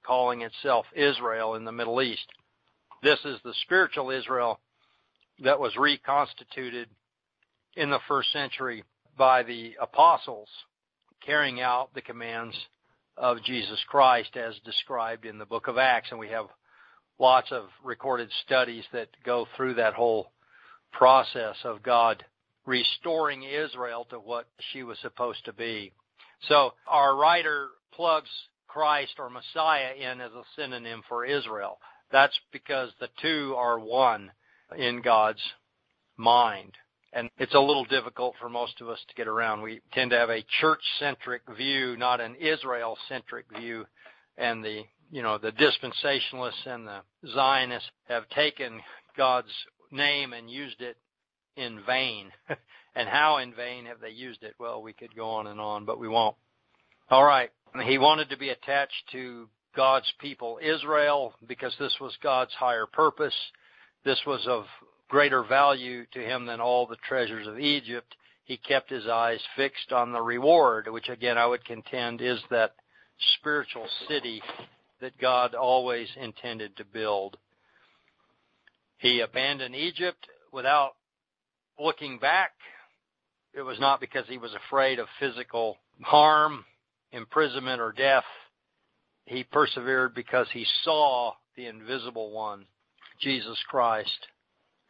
calling 0.02 0.42
itself 0.42 0.87
Israel 0.94 1.54
in 1.54 1.64
the 1.64 1.72
Middle 1.72 2.00
East. 2.00 2.26
This 3.02 3.18
is 3.24 3.38
the 3.44 3.54
spiritual 3.62 4.11
Israel 4.11 4.61
that 5.42 5.61
was 5.61 5.76
reconstituted 5.76 6.88
in 7.76 7.90
the 7.90 8.00
first 8.09 8.33
century 8.33 8.85
by 9.16 9.42
the 9.42 9.74
apostles 9.80 10.48
carrying 11.24 11.61
out 11.61 11.92
the 11.94 12.00
commands 12.00 12.56
of 13.16 13.42
Jesus 13.42 13.78
Christ 13.88 14.37
as 14.37 14.59
described 14.64 15.26
in 15.26 15.38
the 15.38 15.46
book 15.46 15.68
of 15.68 15.76
Acts. 15.76 16.09
And 16.11 16.18
we 16.18 16.28
have 16.28 16.46
lots 17.20 17.52
of 17.52 17.64
recorded 17.85 18.28
studies 18.44 18.85
that 18.92 19.09
go 19.24 19.46
through 19.56 19.74
that 19.74 19.94
whole 19.94 20.33
process 20.92 21.56
of 21.64 21.83
God 21.83 22.24
restoring 22.66 23.44
Israel 23.44 24.06
to 24.11 24.16
what 24.16 24.46
she 24.72 24.83
was 24.83 24.98
supposed 25.00 25.44
to 25.44 25.52
be. 25.52 25.92
So 26.48 26.72
our 26.88 27.14
writer 27.14 27.68
plugs 27.92 28.30
Christ 28.66 29.14
or 29.18 29.30
Messiah 29.30 29.92
in 29.94 30.20
as 30.20 30.33
a 30.33 30.42
synonym 30.56 31.02
for 31.09 31.24
Israel. 31.24 31.78
That's 32.11 32.38
because 32.52 32.90
the 32.98 33.09
two 33.20 33.54
are 33.56 33.78
one 33.78 34.30
in 34.76 35.02
God's 35.02 35.42
mind. 36.16 36.72
And 37.12 37.28
it's 37.38 37.54
a 37.54 37.61
little 37.61 37.85
difficult 37.85 38.37
for 38.40 38.48
most 38.48 38.80
of 38.80 38.88
us 38.88 39.00
to 39.09 39.14
get 39.16 39.26
around. 39.26 39.62
We 39.62 39.80
tend 39.92 40.12
to 40.12 40.16
have 40.16 40.30
a 40.30 40.44
church-centric 40.61 41.42
view, 41.56 41.96
not 41.96 42.20
an 42.20 42.37
Israel-centric 42.37 43.46
view. 43.59 43.85
And 44.38 44.64
the, 44.64 44.83
you 45.11 45.23
know, 45.23 45.38
the 45.38 45.53
dispensationalists 45.53 46.66
and 46.66 46.87
the 46.87 47.01
Zionists 47.35 47.90
have 48.09 48.29
taken 48.31 48.81
God's 49.16 49.53
name 49.90 50.33
and 50.33 50.51
used 50.51 50.81
it 50.81 50.96
in 51.57 51.81
vain. 51.87 52.31
and 52.94 53.09
how 53.09 53.38
in 53.38 53.55
vain 53.55 53.87
have 53.87 54.01
they 54.01 54.11
used 54.11 54.42
it? 54.42 54.55
Well, 54.59 54.83
we 54.83 54.92
could 54.92 55.14
go 55.14 55.29
on 55.31 55.46
and 55.46 55.61
on, 55.61 55.85
but 55.85 55.99
we 55.99 56.09
won't. 56.09 56.37
All 57.11 57.25
right. 57.25 57.51
He 57.85 57.99
wanted 57.99 58.31
to 58.31 58.38
be 58.38 58.51
attached 58.51 59.11
to 59.12 59.49
God's 59.77 60.12
people, 60.20 60.59
Israel, 60.62 61.35
because 61.46 61.75
this 61.79 61.94
was 62.01 62.16
God's 62.23 62.53
higher 62.55 62.87
purpose. 62.87 63.35
This 64.05 64.20
was 64.27 64.44
of 64.49 64.64
greater 65.09 65.42
value 65.42 66.07
to 66.12 66.20
him 66.20 66.46
than 66.46 66.61
all 66.61 66.87
the 66.87 66.96
treasures 67.09 67.46
of 67.46 67.59
Egypt. 67.59 68.14
He 68.44 68.57
kept 68.57 68.90
his 68.90 69.07
eyes 69.07 69.40
fixed 69.57 69.92
on 69.92 70.12
the 70.12 70.23
reward, 70.23 70.88
which 70.88 71.09
again 71.09 71.38
I 71.38 71.46
would 71.46 71.64
contend 71.64 72.20
is 72.20 72.40
that 72.51 72.75
spiritual 73.38 73.87
city 74.09 74.42
that 75.01 75.19
God 75.19 75.55
always 75.55 76.09
intended 76.17 76.77
to 76.77 76.85
build. 76.85 77.37
He 78.99 79.21
abandoned 79.21 79.75
Egypt 79.75 80.27
without 80.53 80.93
looking 81.79 82.19
back. 82.19 82.53
It 83.55 83.63
was 83.63 83.81
not 83.81 84.01
because 84.01 84.27
he 84.29 84.39
was 84.39 84.55
afraid 84.55 84.99
of 84.99 85.09
physical 85.19 85.79
harm, 86.03 86.65
imprisonment, 87.13 87.81
or 87.81 87.93
death. 87.93 88.25
He 89.25 89.45
persevered 89.45 90.15
because 90.15 90.47
he 90.53 90.67
saw 90.83 91.33
the 91.57 91.67
invisible 91.67 92.31
one, 92.31 92.67
Jesus 93.21 93.59
Christ. 93.69 94.27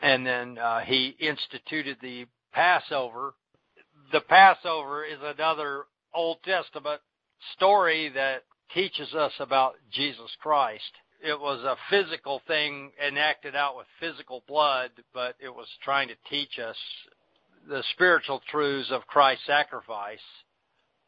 And 0.03 0.27
then 0.27 0.59
uh, 0.59 0.81
he 0.81 1.17
instituted 1.21 1.99
the 2.01 2.27
Passover. 2.53 3.35
The 4.13 4.21
Passover 4.21 5.05
is 5.05 5.19
another 5.23 5.85
Old 6.15 6.39
Testament 6.43 7.01
story 7.55 8.11
that 8.15 8.43
teaches 8.75 9.15
us 9.15 9.33
about 9.41 9.75
Jesus 9.91 10.31
Christ. 10.41 10.93
It 11.23 11.39
was 11.39 11.61
a 11.65 11.77
physical 11.91 12.41
thing 12.47 12.93
enacted 13.07 13.55
out 13.55 13.77
with 13.77 13.87
physical 13.99 14.43
blood, 14.49 14.91
but 15.13 15.35
it 15.39 15.55
was 15.55 15.67
trying 15.83 16.09
to 16.09 16.15
teach 16.29 16.59
us 16.59 16.77
the 17.69 17.83
spiritual 17.93 18.41
truths 18.51 18.91
of 18.91 19.07
Christ's 19.07 19.47
sacrifice. 19.47 20.19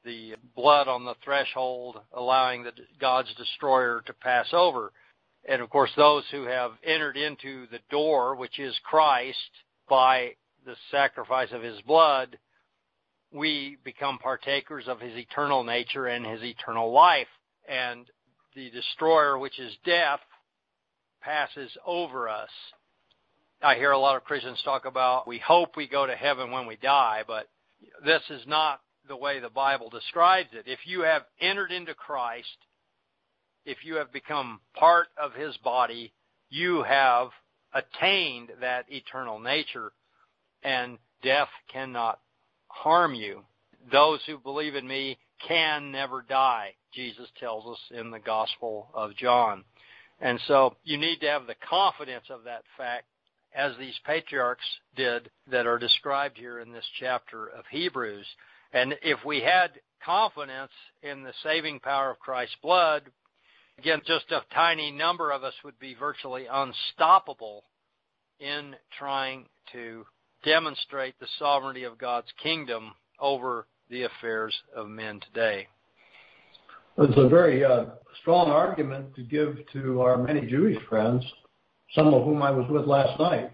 The 0.04 0.34
blood 0.56 0.88
on 0.88 1.04
the 1.04 1.14
threshold 1.24 2.00
allowing 2.12 2.64
the 2.64 2.72
God's 3.00 3.32
destroyer 3.36 4.02
to 4.06 4.12
pass 4.12 4.48
over. 4.52 4.92
And 5.48 5.62
of 5.62 5.70
course, 5.70 5.90
those 5.96 6.24
who 6.30 6.44
have 6.44 6.72
entered 6.84 7.16
into 7.16 7.66
the 7.68 7.78
door, 7.90 8.34
which 8.34 8.58
is 8.58 8.78
Christ, 8.84 9.38
by 9.88 10.32
the 10.64 10.76
sacrifice 10.90 11.52
of 11.52 11.62
his 11.62 11.80
blood, 11.82 12.38
we 13.32 13.78
become 13.84 14.18
partakers 14.18 14.88
of 14.88 15.00
his 15.00 15.16
eternal 15.16 15.64
nature 15.64 16.06
and 16.06 16.26
his 16.26 16.42
eternal 16.42 16.92
life. 16.92 17.28
And 17.68 18.06
the 18.54 18.70
destroyer, 18.70 19.38
which 19.38 19.58
is 19.58 19.76
death, 19.84 20.20
passes 21.20 21.70
over 21.86 22.28
us. 22.28 22.50
I 23.62 23.76
hear 23.76 23.92
a 23.92 23.98
lot 23.98 24.16
of 24.16 24.24
Christians 24.24 24.60
talk 24.64 24.84
about 24.86 25.28
we 25.28 25.38
hope 25.38 25.76
we 25.76 25.86
go 25.86 26.06
to 26.06 26.16
heaven 26.16 26.50
when 26.50 26.66
we 26.66 26.76
die, 26.76 27.22
but 27.26 27.48
this 28.04 28.22
is 28.28 28.42
not 28.46 28.80
the 29.08 29.16
way 29.16 29.38
the 29.40 29.48
Bible 29.48 29.88
describes 29.88 30.50
it. 30.52 30.64
If 30.66 30.80
you 30.84 31.02
have 31.02 31.22
entered 31.40 31.70
into 31.70 31.94
Christ, 31.94 32.48
if 33.64 33.78
you 33.84 33.96
have 33.96 34.12
become 34.12 34.60
part 34.74 35.08
of 35.16 35.34
his 35.34 35.56
body, 35.58 36.12
you 36.50 36.82
have 36.82 37.28
attained 37.72 38.50
that 38.60 38.86
eternal 38.88 39.38
nature, 39.38 39.92
and 40.62 40.98
death 41.22 41.48
cannot 41.72 42.18
harm 42.68 43.14
you. 43.14 43.42
Those 43.90 44.20
who 44.26 44.38
believe 44.38 44.74
in 44.74 44.86
me 44.86 45.18
can 45.46 45.90
never 45.90 46.22
die, 46.22 46.74
Jesus 46.92 47.28
tells 47.38 47.66
us 47.66 47.98
in 47.98 48.10
the 48.10 48.18
Gospel 48.18 48.88
of 48.94 49.16
John. 49.16 49.64
And 50.20 50.38
so 50.46 50.76
you 50.84 50.98
need 50.98 51.20
to 51.20 51.28
have 51.28 51.46
the 51.46 51.56
confidence 51.68 52.26
of 52.30 52.44
that 52.44 52.62
fact 52.76 53.06
as 53.54 53.72
these 53.76 53.98
patriarchs 54.04 54.64
did 54.96 55.30
that 55.50 55.66
are 55.66 55.78
described 55.78 56.38
here 56.38 56.60
in 56.60 56.72
this 56.72 56.86
chapter 56.98 57.46
of 57.48 57.64
Hebrews. 57.70 58.26
And 58.72 58.94
if 59.02 59.24
we 59.24 59.40
had 59.40 59.72
confidence 60.04 60.72
in 61.02 61.22
the 61.22 61.34
saving 61.42 61.80
power 61.80 62.10
of 62.10 62.18
Christ's 62.18 62.56
blood, 62.62 63.02
again, 63.78 64.00
just 64.06 64.30
a 64.30 64.42
tiny 64.54 64.90
number 64.90 65.30
of 65.30 65.44
us 65.44 65.54
would 65.64 65.78
be 65.78 65.94
virtually 65.94 66.46
unstoppable 66.50 67.64
in 68.40 68.74
trying 68.98 69.46
to 69.72 70.04
demonstrate 70.44 71.18
the 71.20 71.28
sovereignty 71.38 71.84
of 71.84 71.98
God's 71.98 72.32
kingdom 72.42 72.92
over 73.20 73.66
the 73.92 74.02
affairs 74.04 74.54
of 74.74 74.88
men 74.88 75.20
today. 75.20 75.68
It's 76.98 77.16
a 77.16 77.28
very 77.28 77.64
uh, 77.64 77.84
strong 78.22 78.50
argument 78.50 79.14
to 79.14 79.22
give 79.22 79.58
to 79.74 80.00
our 80.00 80.16
many 80.16 80.40
Jewish 80.46 80.78
friends, 80.88 81.24
some 81.94 82.08
of 82.08 82.24
whom 82.24 82.42
I 82.42 82.50
was 82.50 82.68
with 82.70 82.86
last 82.86 83.20
night. 83.20 83.52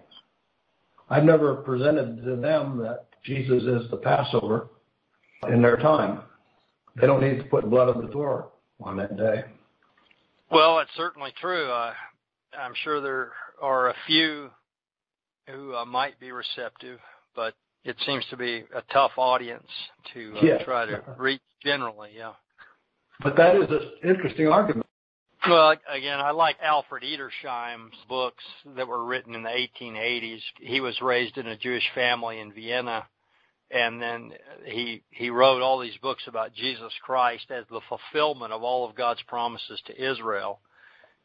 I've 1.11 1.24
never 1.24 1.57
presented 1.57 2.24
to 2.24 2.37
them 2.37 2.79
that 2.79 3.07
Jesus 3.24 3.64
is 3.64 3.90
the 3.90 3.96
Passover 3.96 4.68
in 5.48 5.61
their 5.61 5.77
time. 5.77 6.20
They 7.01 7.07
don't 7.07 7.20
need 7.20 7.38
to 7.38 7.44
put 7.44 7.68
blood 7.68 7.88
on 7.88 8.05
the 8.05 8.12
door 8.12 8.51
on 8.81 8.96
that 8.96 9.16
day. 9.16 9.44
Well, 10.51 10.79
it's 10.79 10.90
certainly 10.96 11.33
true. 11.40 11.68
Uh, 11.70 11.92
I'm 12.59 12.74
sure 12.85 13.01
there 13.01 13.33
are 13.61 13.90
a 13.90 13.94
few 14.07 14.51
who 15.48 15.74
uh, 15.74 15.85
might 15.85 16.18
be 16.20 16.31
receptive, 16.31 17.01
but 17.35 17.55
it 17.85 17.97
seems 18.07 18.25
to 18.31 18.37
be 18.37 18.64
a 18.75 18.83
tough 18.93 19.12
audience 19.17 19.69
to 20.14 20.35
uh, 20.37 20.41
yeah. 20.43 20.64
try 20.64 20.87
to 20.87 21.03
reach 21.19 21.41
generally. 21.62 22.11
Yeah. 22.17 22.33
But 23.23 23.37
that 23.37 23.57
is 23.57 23.69
an 23.71 24.11
interesting 24.11 24.49
argument. 24.49 24.87
Well, 25.47 25.75
again, 25.88 26.19
I 26.19 26.33
like 26.33 26.57
Alfred 26.62 27.05
Edersheim's 27.05 27.95
books 28.09 28.43
that 28.77 28.88
were 28.88 29.05
written 29.05 29.35
in 29.35 29.45
the 29.45 29.49
1880s. 29.49 30.41
He 30.61 30.81
was 30.81 31.01
raised 31.01 31.38
in 31.38 31.47
a 31.47 31.57
Jewish 31.57 31.88
family 31.95 32.41
in 32.41 32.53
Vienna, 32.53 33.07
and 33.71 34.03
then 34.03 34.33
he 34.64 35.03
he 35.11 35.31
wrote 35.31 35.62
all 35.62 35.79
these 35.79 35.97
books 36.03 36.25
about 36.27 36.55
Jesus 36.55 36.93
Christ 37.03 37.51
as 37.51 37.64
the 37.71 37.81
fulfillment 37.88 38.53
of 38.53 38.62
all 38.62 38.88
of 38.88 38.97
God's 38.97 39.23
promises 39.29 39.81
to 39.87 40.11
Israel. 40.11 40.61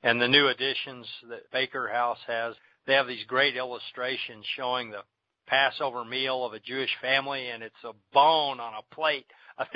And 0.04 0.22
the 0.22 0.28
new 0.28 0.48
editions 0.48 1.08
that 1.30 1.52
Baker 1.52 1.88
House 1.88 2.20
has, 2.28 2.56
they 2.86 2.94
have 2.94 3.08
these 3.08 3.26
great 3.26 3.56
illustrations 3.56 4.46
showing 4.56 4.92
the 4.92 5.04
Passover 5.48 6.06
meal 6.06 6.46
of 6.46 6.54
a 6.54 6.60
Jewish 6.60 6.90
family, 7.02 7.50
and 7.50 7.64
it's 7.64 7.84
a 7.84 7.94
bone 8.14 8.60
on 8.60 8.74
a 8.74 8.96
plate. 8.96 9.26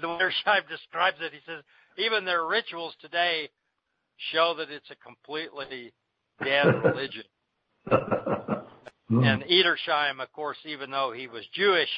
the 0.00 0.08
way 0.08 0.18
Scheib 0.44 0.68
describes 0.68 1.18
it, 1.20 1.32
he 1.32 1.40
says 1.46 1.62
even 1.98 2.24
their 2.24 2.46
rituals 2.46 2.94
today 3.00 3.48
show 4.32 4.54
that 4.58 4.70
it's 4.70 4.90
a 4.90 4.96
completely 4.96 5.92
dead 6.42 6.66
religion. 6.84 7.24
and 7.90 9.42
Edersheim, 9.44 10.20
of 10.22 10.32
course, 10.32 10.58
even 10.64 10.90
though 10.90 11.12
he 11.12 11.26
was 11.26 11.44
Jewish, 11.54 11.90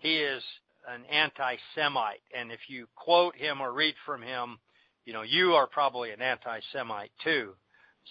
he 0.00 0.16
is 0.16 0.42
an 0.88 1.04
anti-Semite. 1.10 2.22
And 2.36 2.50
if 2.50 2.60
you 2.68 2.86
quote 2.96 3.36
him 3.36 3.60
or 3.60 3.72
read 3.72 3.94
from 4.04 4.22
him, 4.22 4.58
you 5.04 5.12
know, 5.12 5.22
you 5.22 5.52
are 5.52 5.66
probably 5.66 6.10
an 6.10 6.20
anti-Semite 6.20 7.12
too. 7.22 7.54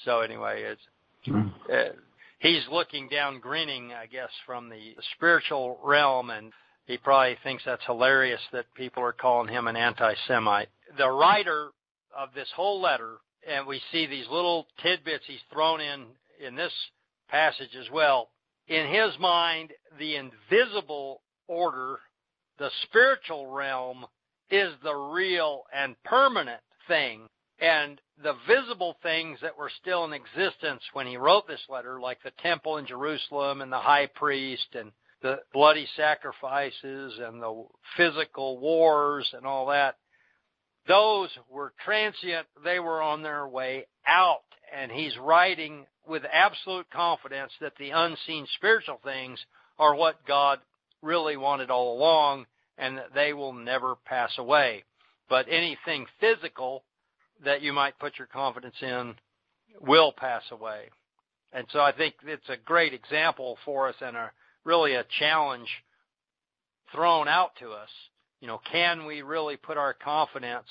So 0.06 0.22
anyway, 0.22 0.64
it's, 0.64 0.82
hmm. 1.26 1.48
uh, 1.72 1.94
he's 2.40 2.64
looking 2.72 3.10
down 3.10 3.40
grinning, 3.40 3.94
I 3.94 4.06
guess, 4.06 4.30
from 4.46 4.70
the 4.70 4.96
spiritual 5.16 5.80
realm 5.84 6.30
and 6.30 6.52
he 6.88 6.98
probably 6.98 7.38
thinks 7.44 7.64
that's 7.66 7.86
hilarious 7.86 8.40
that 8.54 8.74
people 8.74 9.04
are 9.04 9.12
calling 9.12 9.50
him 9.50 9.68
an 9.68 9.76
anti-Semite. 9.76 10.70
The 10.98 11.10
writer 11.10 11.72
of 12.18 12.30
this 12.34 12.48
whole 12.56 12.82
letter, 12.82 13.18
and 13.48 13.68
we 13.68 13.82
see 13.92 14.06
these 14.06 14.26
little 14.32 14.68
tidbits 14.82 15.26
he's 15.28 15.42
thrown 15.52 15.82
in 15.82 16.06
in 16.46 16.56
this 16.56 16.72
passage 17.30 17.76
as 17.78 17.90
well. 17.92 18.30
In 18.68 18.88
his 18.88 19.18
mind, 19.20 19.74
the 20.00 20.16
invisible 20.16 21.22
order, 21.48 22.00
the 22.58 22.70
spiritual 22.84 23.48
realm, 23.48 24.06
is 24.50 24.74
the 24.82 24.96
real 24.96 25.64
and 25.76 26.02
permanent 26.04 26.62
thing. 26.88 27.28
And 27.60 28.00
the 28.24 28.34
visible 28.48 28.98
things 29.04 29.40
that 29.42 29.58
were 29.58 29.72
still 29.82 30.06
in 30.06 30.14
existence 30.14 30.82
when 30.94 31.08
he 31.08 31.18
wrote 31.18 31.48
this 31.48 31.64
letter, 31.70 32.00
like 32.00 32.22
the 32.24 32.32
temple 32.42 32.78
in 32.78 32.86
Jerusalem 32.86 33.62
and 33.62 33.72
the 33.72 33.78
high 33.78 34.08
priest 34.08 34.68
and 34.74 34.92
the 35.22 35.40
bloody 35.54 35.88
sacrifices 35.96 37.20
and 37.20 37.42
the 37.42 37.66
physical 37.96 38.58
wars 38.60 39.30
and 39.34 39.46
all 39.46 39.68
that, 39.68 39.98
those 40.88 41.30
were 41.50 41.74
transient. 41.84 42.48
They 42.64 42.80
were 42.80 43.02
on 43.02 43.22
their 43.22 43.48
way 43.48 43.88
out. 44.06 44.42
And 44.76 44.92
he's 44.92 45.18
writing 45.18 45.86
with 46.08 46.24
absolute 46.32 46.90
confidence 46.90 47.52
that 47.62 47.74
the 47.78 47.92
unseen 47.92 48.48
spiritual 48.56 49.00
things 49.04 49.40
are 49.80 49.96
what 49.96 50.26
God 50.26 50.60
really 51.02 51.38
wanted 51.38 51.70
all 51.70 51.98
along 51.98 52.46
and 52.78 52.98
that 52.98 53.14
they 53.14 53.34
will 53.34 53.54
never 53.54 53.96
pass 54.06 54.32
away. 54.38 54.84
But 55.30 55.48
anything 55.50 56.06
physical 56.20 56.84
that 57.44 57.62
you 57.62 57.74
might 57.74 58.00
put 58.00 58.18
your 58.18 58.28
confidence 58.28 58.76
in 58.82 59.16
will 59.82 60.12
pass 60.12 60.44
away. 60.52 60.90
And 61.54 61.68
so 61.72 61.80
I 61.80 61.92
think 61.92 62.16
it's 62.26 62.50
a 62.50 62.58
great 62.58 62.94
example 62.94 63.58
for 63.66 63.88
us 63.88 63.96
and 64.02 64.18
a 64.18 64.32
really 64.64 64.96
a 64.96 65.06
challenge 65.20 65.70
thrown 66.92 67.28
out 67.28 67.52
to 67.60 67.72
us. 67.72 67.90
You 68.42 68.48
know, 68.48 68.60
can 68.72 69.06
we 69.06 69.22
really 69.22 69.58
put 69.58 69.78
our 69.78 69.94
confidence 69.94 70.68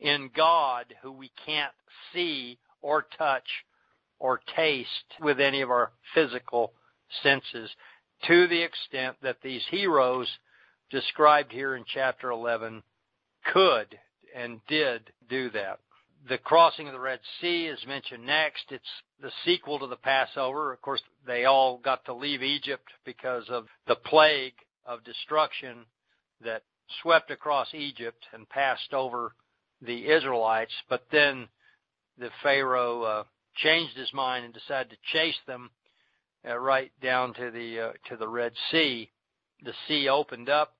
in 0.00 0.30
God 0.34 0.86
who 1.02 1.12
we 1.12 1.30
can't 1.46 1.72
see 2.12 2.58
or 2.82 3.06
touch 3.16 3.48
or 4.18 4.40
taste 4.56 4.88
with 5.20 5.40
any 5.40 5.60
of 5.60 5.70
our 5.70 5.92
physical 6.14 6.72
senses 7.22 7.70
to 8.26 8.48
the 8.48 8.62
extent 8.62 9.16
that 9.22 9.38
these 9.42 9.62
heroes 9.70 10.28
described 10.90 11.52
here 11.52 11.76
in 11.76 11.84
chapter 11.86 12.30
11 12.30 12.82
could 13.52 13.98
and 14.34 14.60
did 14.68 15.12
do 15.28 15.50
that. 15.50 15.78
The 16.26 16.38
crossing 16.38 16.86
of 16.88 16.92
the 16.92 17.00
Red 17.00 17.20
Sea 17.40 17.66
is 17.66 17.86
mentioned 17.86 18.26
next. 18.26 18.64
It's 18.70 18.84
the 19.20 19.30
sequel 19.44 19.78
to 19.78 19.86
the 19.86 19.96
Passover. 19.96 20.72
Of 20.72 20.82
course, 20.82 21.02
they 21.26 21.44
all 21.44 21.78
got 21.78 22.04
to 22.06 22.14
leave 22.14 22.42
Egypt 22.42 22.88
because 23.04 23.48
of 23.48 23.66
the 23.86 23.94
plague 23.94 24.54
of 24.84 25.04
destruction 25.04 25.86
that 26.42 26.62
swept 27.02 27.30
across 27.30 27.68
Egypt 27.72 28.26
and 28.32 28.48
passed 28.48 28.92
over 28.92 29.34
the 29.80 30.06
Israelites. 30.10 30.72
But 30.88 31.04
then 31.12 31.48
the 32.18 32.30
Pharaoh 32.42 33.02
uh, 33.02 33.24
changed 33.56 33.96
his 33.96 34.12
mind 34.12 34.44
and 34.44 34.54
decided 34.54 34.90
to 34.90 35.12
chase 35.12 35.38
them 35.46 35.70
uh, 36.48 36.58
right 36.58 36.90
down 37.02 37.34
to 37.34 37.50
the 37.50 37.80
uh, 37.80 37.92
to 38.08 38.16
the 38.16 38.28
Red 38.28 38.52
Sea. 38.70 39.10
The 39.62 39.74
sea 39.86 40.08
opened 40.08 40.48
up. 40.48 40.74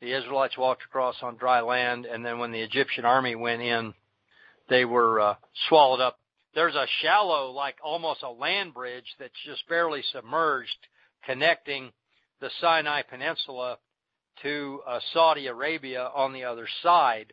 The 0.00 0.12
Israelites 0.16 0.56
walked 0.56 0.84
across 0.84 1.16
on 1.22 1.36
dry 1.36 1.60
land, 1.60 2.06
and 2.06 2.24
then 2.24 2.38
when 2.38 2.52
the 2.52 2.62
Egyptian 2.62 3.04
army 3.04 3.34
went 3.34 3.60
in, 3.60 3.92
they 4.70 4.86
were 4.86 5.20
uh, 5.20 5.34
swallowed 5.68 6.00
up. 6.00 6.18
There's 6.54 6.74
a 6.74 6.86
shallow, 7.02 7.50
like 7.50 7.76
almost 7.84 8.22
a 8.22 8.30
land 8.30 8.72
bridge 8.72 9.04
that's 9.18 9.34
just 9.44 9.68
barely 9.68 10.02
submerged, 10.12 10.86
connecting 11.26 11.92
the 12.40 12.50
Sinai 12.60 13.02
Peninsula 13.02 13.76
to 14.42 14.80
uh, 14.88 15.00
Saudi 15.12 15.48
Arabia 15.48 16.10
on 16.14 16.32
the 16.32 16.44
other 16.44 16.66
side. 16.82 17.32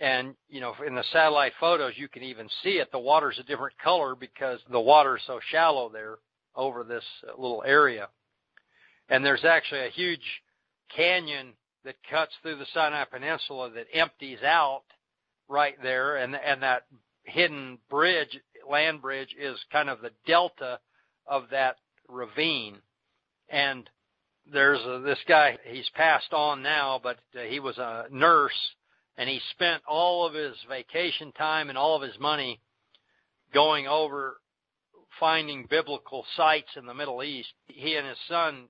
And, 0.00 0.34
you 0.48 0.60
know, 0.60 0.74
in 0.86 0.94
the 0.94 1.04
satellite 1.12 1.52
photos, 1.60 1.94
you 1.96 2.08
can 2.08 2.22
even 2.22 2.48
see 2.62 2.78
it. 2.78 2.90
The 2.92 2.98
water's 2.98 3.38
a 3.38 3.42
different 3.42 3.76
color 3.78 4.14
because 4.14 4.60
the 4.70 4.80
water 4.80 5.16
is 5.16 5.22
so 5.26 5.40
shallow 5.50 5.90
there 5.92 6.18
over 6.54 6.84
this 6.84 7.04
little 7.36 7.62
area. 7.66 8.08
And 9.08 9.24
there's 9.24 9.44
actually 9.44 9.86
a 9.86 9.90
huge 9.90 10.22
canyon 10.94 11.52
that 11.84 11.96
cuts 12.08 12.32
through 12.42 12.56
the 12.56 12.66
Sinai 12.72 13.04
Peninsula 13.04 13.70
that 13.70 13.86
empties 13.92 14.38
out 14.44 14.82
right 15.48 15.80
there, 15.82 16.16
and 16.16 16.34
and 16.34 16.62
that 16.62 16.84
hidden 17.24 17.78
bridge, 17.90 18.38
land 18.68 19.02
bridge, 19.02 19.34
is 19.38 19.58
kind 19.70 19.88
of 19.88 20.00
the 20.00 20.12
delta 20.26 20.78
of 21.26 21.44
that 21.50 21.76
ravine. 22.08 22.76
And 23.48 23.88
there's 24.50 24.80
a, 24.80 25.00
this 25.00 25.18
guy. 25.28 25.58
He's 25.64 25.88
passed 25.94 26.32
on 26.32 26.62
now, 26.62 27.00
but 27.02 27.18
uh, 27.34 27.42
he 27.42 27.60
was 27.60 27.78
a 27.78 28.06
nurse, 28.10 28.58
and 29.16 29.28
he 29.28 29.40
spent 29.52 29.82
all 29.86 30.26
of 30.26 30.34
his 30.34 30.56
vacation 30.68 31.32
time 31.32 31.68
and 31.68 31.78
all 31.78 31.96
of 31.96 32.02
his 32.02 32.18
money 32.18 32.60
going 33.52 33.86
over 33.86 34.38
finding 35.18 35.66
biblical 35.68 36.24
sites 36.36 36.68
in 36.76 36.86
the 36.86 36.94
Middle 36.94 37.22
East. 37.22 37.48
He 37.66 37.96
and 37.96 38.06
his 38.06 38.18
son 38.28 38.68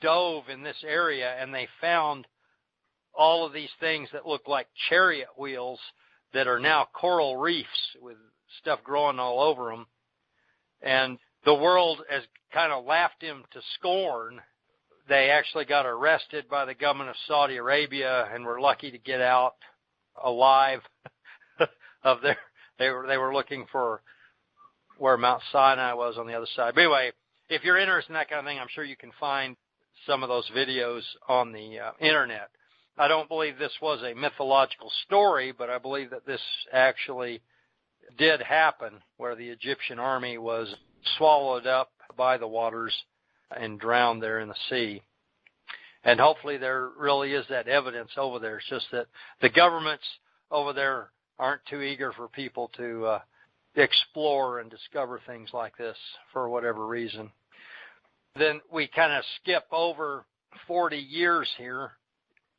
dove 0.00 0.48
in 0.48 0.62
this 0.62 0.82
area 0.86 1.36
and 1.40 1.54
they 1.54 1.68
found 1.80 2.26
all 3.14 3.46
of 3.46 3.52
these 3.52 3.70
things 3.80 4.08
that 4.12 4.26
look 4.26 4.46
like 4.46 4.66
chariot 4.88 5.28
wheels 5.38 5.80
that 6.36 6.46
are 6.46 6.60
now 6.60 6.86
coral 6.92 7.38
reefs 7.38 7.96
with 8.02 8.18
stuff 8.60 8.78
growing 8.84 9.18
all 9.18 9.40
over 9.40 9.70
them. 9.70 9.86
And 10.82 11.18
the 11.46 11.54
world 11.54 12.02
has 12.10 12.24
kind 12.52 12.72
of 12.72 12.84
laughed 12.84 13.22
him 13.22 13.42
to 13.54 13.60
scorn. 13.78 14.42
They 15.08 15.30
actually 15.30 15.64
got 15.64 15.86
arrested 15.86 16.46
by 16.50 16.66
the 16.66 16.74
government 16.74 17.08
of 17.08 17.16
Saudi 17.26 17.56
Arabia 17.56 18.28
and 18.30 18.44
were 18.44 18.60
lucky 18.60 18.90
to 18.90 18.98
get 18.98 19.22
out 19.22 19.54
alive 20.22 20.80
of 22.04 22.20
their 22.20 22.36
they 22.78 22.90
were 22.90 23.06
they 23.06 23.16
were 23.16 23.32
looking 23.32 23.64
for 23.72 24.02
where 24.98 25.16
Mount 25.16 25.42
Sinai 25.50 25.94
was 25.94 26.18
on 26.18 26.26
the 26.26 26.34
other 26.34 26.48
side. 26.54 26.74
But 26.74 26.82
anyway, 26.82 27.12
if 27.48 27.64
you're 27.64 27.78
interested 27.78 28.10
in 28.10 28.14
that 28.14 28.28
kind 28.28 28.40
of 28.40 28.44
thing, 28.44 28.58
I'm 28.58 28.68
sure 28.74 28.84
you 28.84 28.96
can 28.96 29.12
find 29.18 29.56
some 30.06 30.22
of 30.22 30.28
those 30.28 30.50
videos 30.54 31.00
on 31.28 31.52
the 31.52 31.78
uh, 31.78 31.92
internet. 31.98 32.50
I 32.98 33.08
don't 33.08 33.28
believe 33.28 33.58
this 33.58 33.76
was 33.82 34.02
a 34.02 34.14
mythological 34.14 34.90
story, 35.04 35.52
but 35.52 35.68
I 35.68 35.78
believe 35.78 36.10
that 36.10 36.26
this 36.26 36.40
actually 36.72 37.42
did 38.16 38.40
happen 38.40 38.94
where 39.18 39.34
the 39.34 39.48
Egyptian 39.48 39.98
army 39.98 40.38
was 40.38 40.74
swallowed 41.18 41.66
up 41.66 41.90
by 42.16 42.38
the 42.38 42.48
waters 42.48 42.94
and 43.54 43.78
drowned 43.78 44.22
there 44.22 44.40
in 44.40 44.48
the 44.48 44.54
sea. 44.70 45.02
And 46.04 46.20
hopefully 46.20 46.56
there 46.56 46.90
really 46.98 47.32
is 47.32 47.44
that 47.50 47.68
evidence 47.68 48.10
over 48.16 48.38
there. 48.38 48.58
It's 48.58 48.68
just 48.68 48.86
that 48.92 49.06
the 49.42 49.50
governments 49.50 50.04
over 50.50 50.72
there 50.72 51.10
aren't 51.38 51.66
too 51.68 51.82
eager 51.82 52.12
for 52.12 52.28
people 52.28 52.70
to 52.76 53.06
uh, 53.06 53.18
explore 53.74 54.60
and 54.60 54.70
discover 54.70 55.20
things 55.26 55.50
like 55.52 55.76
this 55.76 55.96
for 56.32 56.48
whatever 56.48 56.86
reason. 56.86 57.30
Then 58.38 58.60
we 58.72 58.86
kind 58.86 59.12
of 59.12 59.24
skip 59.40 59.64
over 59.72 60.24
40 60.66 60.96
years 60.96 61.48
here, 61.58 61.92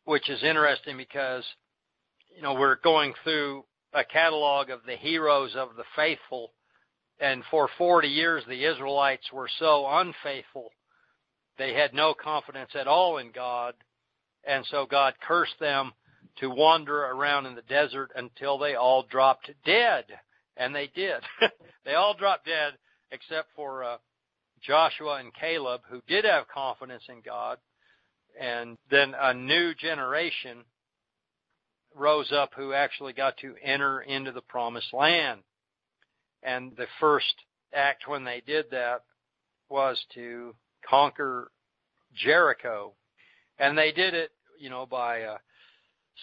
which 0.07 0.29
is 0.29 0.41
interesting 0.41 0.95
because, 0.95 1.43
you 2.33 2.41
know, 2.41 2.53
we're 2.53 2.77
going 2.77 3.13
through 3.25 3.65
a 3.93 4.05
catalog 4.05 4.69
of 4.69 4.79
the 4.87 4.95
heroes 4.95 5.53
of 5.53 5.75
the 5.75 5.83
faithful. 5.97 6.53
And 7.19 7.43
for 7.51 7.67
40 7.77 8.07
years, 8.07 8.41
the 8.47 8.63
Israelites 8.63 9.29
were 9.33 9.49
so 9.59 9.85
unfaithful. 9.85 10.69
They 11.57 11.73
had 11.73 11.93
no 11.93 12.13
confidence 12.13 12.69
at 12.73 12.87
all 12.87 13.17
in 13.17 13.31
God. 13.33 13.73
And 14.47 14.65
so 14.71 14.85
God 14.89 15.13
cursed 15.27 15.59
them 15.59 15.91
to 16.37 16.49
wander 16.49 17.07
around 17.07 17.45
in 17.45 17.55
the 17.55 17.61
desert 17.63 18.11
until 18.15 18.57
they 18.57 18.75
all 18.75 19.03
dropped 19.03 19.51
dead 19.65 20.05
and 20.55 20.73
they 20.73 20.87
did. 20.95 21.21
they 21.85 21.95
all 21.95 22.13
dropped 22.13 22.45
dead 22.45 22.75
except 23.11 23.49
for 23.57 23.83
uh, 23.83 23.97
Joshua 24.61 25.15
and 25.15 25.33
Caleb, 25.33 25.81
who 25.89 26.01
did 26.07 26.23
have 26.23 26.47
confidence 26.47 27.03
in 27.09 27.21
God. 27.25 27.57
And 28.39 28.77
then 28.91 29.15
a 29.19 29.33
new 29.33 29.73
generation 29.73 30.63
rose 31.95 32.31
up 32.31 32.51
who 32.55 32.73
actually 32.73 33.13
got 33.13 33.37
to 33.37 33.55
enter 33.63 34.01
into 34.01 34.31
the 34.31 34.41
promised 34.41 34.93
land. 34.93 35.41
And 36.43 36.75
the 36.77 36.87
first 36.99 37.33
act 37.73 38.07
when 38.07 38.23
they 38.23 38.41
did 38.45 38.65
that 38.71 39.03
was 39.69 39.97
to 40.13 40.55
conquer 40.87 41.51
Jericho. 42.15 42.93
And 43.59 43.77
they 43.77 43.91
did 43.91 44.13
it, 44.13 44.31
you 44.59 44.69
know, 44.69 44.85
by 44.85 45.23
uh, 45.23 45.37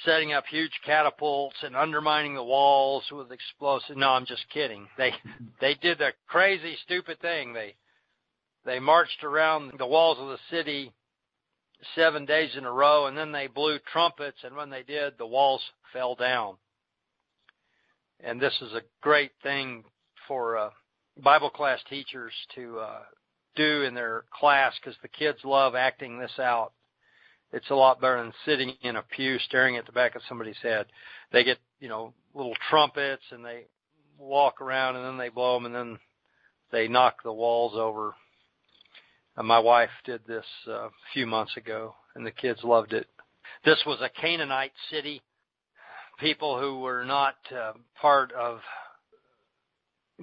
setting 0.04 0.32
up 0.32 0.44
huge 0.46 0.72
catapults 0.84 1.56
and 1.62 1.76
undermining 1.76 2.34
the 2.34 2.44
walls 2.44 3.04
with 3.12 3.32
explosives. 3.32 3.98
No, 3.98 4.10
I'm 4.10 4.26
just 4.26 4.44
kidding. 4.52 4.86
They 4.96 5.12
they 5.60 5.74
did 5.74 5.98
the 5.98 6.12
crazy 6.26 6.76
stupid 6.84 7.20
thing. 7.20 7.52
They 7.52 7.74
they 8.64 8.78
marched 8.78 9.22
around 9.22 9.72
the 9.78 9.86
walls 9.86 10.18
of 10.20 10.28
the 10.28 10.38
city 10.50 10.92
seven 11.94 12.24
days 12.26 12.50
in 12.56 12.64
a 12.64 12.72
row 12.72 13.06
and 13.06 13.16
then 13.16 13.32
they 13.32 13.46
blew 13.46 13.78
trumpets 13.92 14.38
and 14.44 14.56
when 14.56 14.70
they 14.70 14.82
did 14.82 15.14
the 15.18 15.26
walls 15.26 15.62
fell 15.92 16.14
down. 16.14 16.56
And 18.22 18.40
this 18.40 18.54
is 18.62 18.72
a 18.72 18.82
great 19.00 19.32
thing 19.42 19.84
for 20.26 20.56
uh, 20.56 20.70
Bible 21.22 21.50
class 21.50 21.80
teachers 21.88 22.32
to 22.54 22.78
uh, 22.78 23.00
do 23.56 23.82
in 23.82 23.94
their 23.94 24.24
class 24.38 24.72
because 24.80 24.96
the 25.02 25.08
kids 25.08 25.38
love 25.44 25.74
acting 25.74 26.18
this 26.18 26.38
out 26.38 26.72
it's 27.54 27.70
a 27.70 27.74
lot 27.74 28.00
better 28.00 28.20
than 28.20 28.32
sitting 28.44 28.74
in 28.82 28.96
a 28.96 29.02
pew 29.02 29.38
staring 29.38 29.76
at 29.76 29.86
the 29.86 29.92
back 29.92 30.16
of 30.16 30.22
somebody's 30.28 30.58
head. 30.60 30.86
They 31.32 31.44
get, 31.44 31.58
you 31.78 31.88
know, 31.88 32.12
little 32.34 32.56
trumpets 32.68 33.22
and 33.30 33.44
they 33.44 33.66
walk 34.18 34.60
around 34.60 34.96
and 34.96 35.04
then 35.04 35.18
they 35.18 35.28
blow 35.28 35.54
them 35.54 35.66
and 35.66 35.74
then 35.74 35.98
they 36.72 36.88
knock 36.88 37.22
the 37.22 37.32
walls 37.32 37.74
over. 37.76 38.16
And 39.36 39.48
my 39.48 39.58
wife 39.58 39.90
did 40.04 40.20
this 40.26 40.44
uh, 40.68 40.86
a 40.86 40.90
few 41.12 41.26
months 41.26 41.56
ago, 41.56 41.94
and 42.14 42.24
the 42.24 42.30
kids 42.30 42.60
loved 42.62 42.92
it. 42.92 43.06
This 43.64 43.82
was 43.86 44.00
a 44.00 44.20
Canaanite 44.20 44.72
city, 44.90 45.22
people 46.20 46.60
who 46.60 46.80
were 46.80 47.04
not 47.04 47.34
uh, 47.52 47.72
part 48.00 48.30
of 48.32 48.60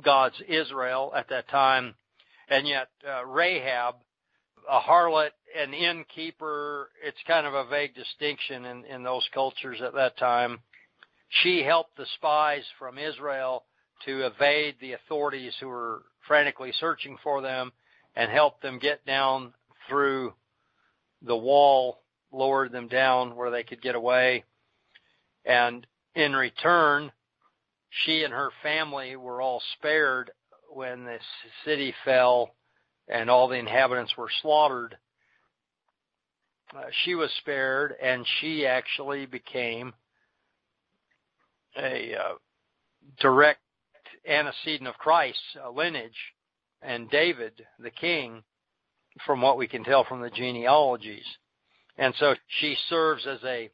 God's 0.02 0.42
Israel 0.48 1.12
at 1.16 1.28
that 1.30 1.50
time, 1.50 1.96
and 2.50 2.66
yet 2.68 2.88
uh, 3.08 3.26
Rahab, 3.26 3.96
a 4.70 4.80
harlot, 4.80 5.32
an 5.58 5.74
innkeeper, 5.74 6.90
it's 7.04 7.18
kind 7.28 7.46
of 7.46 7.54
a 7.54 7.66
vague 7.66 7.94
distinction 7.94 8.64
in, 8.64 8.86
in 8.86 9.04
those 9.04 9.28
cultures 9.34 9.82
at 9.82 9.94
that 9.96 10.18
time. 10.18 10.60
She 11.44 11.64
helped 11.64 11.98
the 11.98 12.06
spies 12.16 12.64
from 12.80 12.98
Israel 12.98 13.66
to 14.06 14.26
evade 14.26 14.76
the 14.80 14.94
authorities 14.94 15.54
who 15.60 15.68
were 15.68 16.04
frantically 16.26 16.72
searching 16.80 17.18
for 17.22 17.42
them 17.42 17.74
and 18.16 18.30
helped 18.32 18.62
them 18.62 18.80
get 18.80 19.06
down 19.06 19.54
through 19.88 20.34
the 21.22 21.36
wall, 21.36 22.02
lowered 22.32 22.72
them 22.72 22.88
down 22.88 23.36
where 23.36 23.52
they 23.52 23.64
could 23.64 23.82
get 23.82 23.96
away. 23.96 24.44
And 25.46 25.86
in 26.16 26.34
return, 26.34 27.12
she 28.06 28.24
and 28.24 28.34
her 28.34 28.50
family 28.64 29.16
were 29.16 29.42
all 29.42 29.62
spared 29.78 30.32
when 30.70 31.04
the 31.04 31.20
city 31.66 31.94
fell 32.06 32.56
and 33.08 33.30
all 33.30 33.48
the 33.48 33.56
inhabitants 33.56 34.16
were 34.18 34.30
slaughtered. 34.42 34.98
Uh, 36.76 36.84
she 37.04 37.16
was 37.16 37.30
spared 37.40 37.96
and 38.02 38.26
she 38.40 38.66
actually 38.66 39.26
became 39.26 39.94
a 41.78 42.16
uh, 42.16 42.34
direct 43.20 43.60
antecedent 44.28 44.88
of 44.88 44.98
Christ's 44.98 45.42
uh, 45.64 45.70
lineage 45.70 46.12
and 46.82 47.10
David, 47.10 47.54
the 47.80 47.92
king, 47.92 48.44
from 49.26 49.42
what 49.42 49.58
we 49.58 49.68
can 49.68 49.84
tell 49.84 50.04
from 50.04 50.22
the 50.22 50.30
genealogies. 50.30 51.26
And 51.98 52.14
so 52.18 52.36
she 52.60 52.76
serves 52.90 53.28
as 53.28 53.40
a 53.44 53.70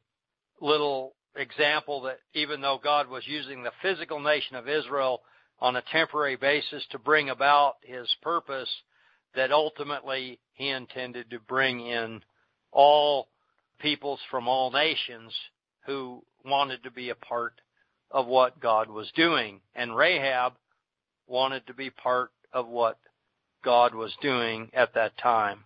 little 0.60 1.14
example 1.36 2.02
that 2.02 2.20
even 2.34 2.62
though 2.62 2.80
God 2.84 3.08
was 3.10 3.24
using 3.28 3.64
the 3.64 3.72
physical 3.82 4.20
nation 4.20 4.56
of 4.56 4.68
Israel 4.68 5.22
on 5.60 5.76
a 5.76 5.84
temporary 5.92 6.36
basis 6.36 6.86
to 6.92 7.00
bring 7.00 7.30
about 7.30 7.76
his 7.84 8.08
purpose, 8.22 8.70
that 9.36 9.52
ultimately 9.52 10.40
he 10.54 10.70
intended 10.70 11.30
to 11.30 11.40
bring 11.40 11.86
in 11.86 12.22
all 12.72 13.28
peoples 13.80 14.20
from 14.32 14.48
all 14.48 14.72
nations 14.72 15.32
who 15.86 16.24
wanted 16.44 16.84
to 16.84 16.92
be 16.92 17.10
a 17.10 17.16
part 17.16 17.54
of 18.12 18.26
what 18.26 18.60
God 18.60 18.90
was 18.90 19.12
doing. 19.16 19.62
And 19.76 19.96
Rahab 19.96 20.54
wanted 21.28 21.68
to 21.68 21.74
be 21.74 21.90
part 21.90 22.32
of 22.54 22.68
what 22.68 22.98
God 23.64 23.94
was 23.94 24.14
doing 24.22 24.70
at 24.74 24.94
that 24.94 25.18
time. 25.18 25.64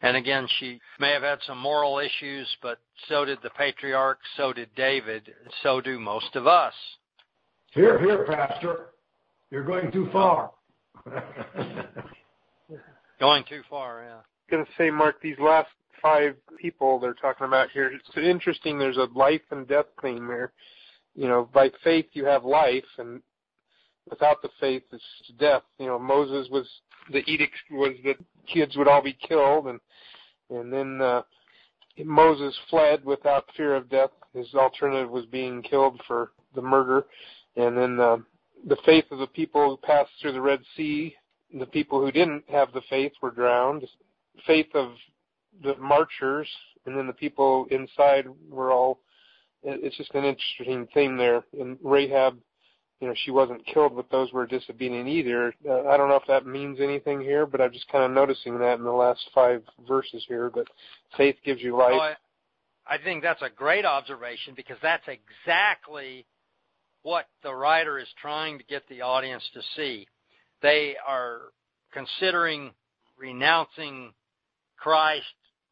And 0.00 0.16
again, 0.16 0.46
she 0.58 0.80
may 1.00 1.10
have 1.10 1.22
had 1.22 1.40
some 1.46 1.58
moral 1.58 1.98
issues, 1.98 2.46
but 2.62 2.78
so 3.08 3.24
did 3.24 3.38
the 3.42 3.50
patriarch, 3.50 4.18
so 4.36 4.52
did 4.52 4.68
David, 4.76 5.34
so 5.62 5.80
do 5.80 5.98
most 5.98 6.36
of 6.36 6.46
us. 6.46 6.74
Here, 7.72 7.98
here, 7.98 8.24
Pastor. 8.24 8.90
You're 9.50 9.64
going 9.64 9.90
too 9.90 10.08
far. 10.12 10.52
going 13.20 13.44
too 13.48 13.62
far, 13.68 14.04
yeah. 14.04 14.12
I 14.12 14.16
was 14.16 14.24
going 14.50 14.64
to 14.64 14.70
say, 14.78 14.90
Mark, 14.90 15.20
these 15.20 15.38
last 15.38 15.68
five 16.00 16.36
people 16.60 17.00
they're 17.00 17.14
talking 17.14 17.46
about 17.46 17.70
here, 17.70 17.90
it's 17.92 18.16
interesting. 18.16 18.78
There's 18.78 18.96
a 18.98 19.08
life 19.14 19.42
and 19.50 19.66
death 19.66 19.86
theme 20.00 20.28
there. 20.28 20.52
You 21.14 21.26
know, 21.26 21.48
by 21.52 21.70
faith 21.82 22.06
you 22.12 22.24
have 22.26 22.44
life, 22.44 22.84
and 22.98 23.20
without 24.10 24.42
the 24.42 24.50
faith 24.60 24.82
it's 24.92 25.02
death. 25.38 25.62
You 25.78 25.86
know, 25.86 25.98
Moses 25.98 26.48
was 26.50 26.66
the 27.10 27.22
edict 27.30 27.54
was 27.70 27.92
that 28.04 28.16
kids 28.46 28.76
would 28.76 28.88
all 28.88 29.02
be 29.02 29.16
killed, 29.26 29.66
and 29.66 29.80
and 30.50 30.72
then 30.72 31.00
uh, 31.00 31.22
Moses 32.04 32.56
fled 32.70 33.04
without 33.04 33.48
fear 33.56 33.74
of 33.74 33.88
death. 33.88 34.10
His 34.34 34.54
alternative 34.54 35.10
was 35.10 35.26
being 35.26 35.62
killed 35.62 36.00
for 36.06 36.32
the 36.54 36.62
murder, 36.62 37.06
and 37.56 37.76
then 37.76 38.00
uh, 38.00 38.18
the 38.66 38.78
faith 38.84 39.04
of 39.10 39.18
the 39.18 39.26
people 39.26 39.70
who 39.70 39.86
passed 39.86 40.10
through 40.20 40.32
the 40.32 40.40
Red 40.40 40.60
Sea. 40.76 41.14
The 41.58 41.66
people 41.66 42.00
who 42.04 42.12
didn't 42.12 42.44
have 42.50 42.72
the 42.72 42.82
faith 42.90 43.12
were 43.22 43.30
drowned. 43.30 43.86
Faith 44.46 44.68
of 44.74 44.92
the 45.62 45.74
marchers, 45.76 46.48
and 46.84 46.96
then 46.96 47.06
the 47.06 47.12
people 47.12 47.66
inside 47.70 48.26
were 48.50 48.70
all. 48.70 49.00
It's 49.62 49.96
just 49.96 50.14
an 50.14 50.24
interesting 50.24 50.86
theme 50.94 51.16
there. 51.16 51.42
And 51.58 51.78
Rahab 51.82 52.38
you 53.00 53.06
know, 53.06 53.14
she 53.24 53.30
wasn't 53.30 53.64
killed, 53.66 53.94
but 53.94 54.10
those 54.10 54.32
were 54.32 54.46
disobedient 54.46 55.08
either. 55.08 55.54
Uh, 55.68 55.86
I 55.88 55.96
don't 55.96 56.08
know 56.08 56.16
if 56.16 56.26
that 56.26 56.46
means 56.46 56.80
anything 56.80 57.20
here, 57.20 57.46
but 57.46 57.60
I'm 57.60 57.72
just 57.72 57.88
kind 57.88 58.04
of 58.04 58.10
noticing 58.10 58.58
that 58.58 58.78
in 58.78 58.84
the 58.84 58.90
last 58.90 59.20
five 59.34 59.62
verses 59.86 60.24
here. 60.26 60.50
But 60.50 60.66
faith 61.16 61.36
gives 61.44 61.62
you 61.62 61.76
life. 61.76 61.92
Oh, 61.94 62.00
I, 62.00 62.16
I 62.86 62.98
think 62.98 63.22
that's 63.22 63.42
a 63.42 63.50
great 63.50 63.84
observation 63.84 64.54
because 64.56 64.78
that's 64.82 65.06
exactly 65.06 66.26
what 67.02 67.26
the 67.42 67.54
writer 67.54 67.98
is 67.98 68.08
trying 68.20 68.58
to 68.58 68.64
get 68.64 68.82
the 68.88 69.02
audience 69.02 69.44
to 69.54 69.60
see. 69.76 70.06
They 70.60 70.96
are 71.06 71.52
considering 71.92 72.72
renouncing 73.16 74.12
Christ 74.76 75.24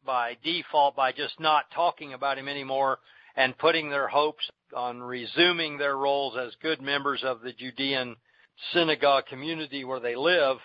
by 0.05 0.37
default 0.43 0.95
by 0.95 1.11
just 1.11 1.39
not 1.39 1.65
talking 1.75 2.13
about 2.13 2.37
him 2.37 2.47
anymore 2.47 2.99
and 3.35 3.57
putting 3.57 3.89
their 3.89 4.07
hopes 4.07 4.49
on 4.75 5.01
resuming 5.01 5.77
their 5.77 5.97
roles 5.97 6.35
as 6.37 6.53
good 6.61 6.81
members 6.81 7.23
of 7.23 7.41
the 7.41 7.53
Judean 7.53 8.15
synagogue 8.73 9.25
community 9.27 9.83
where 9.83 9.99
they 9.99 10.15
live, 10.15 10.57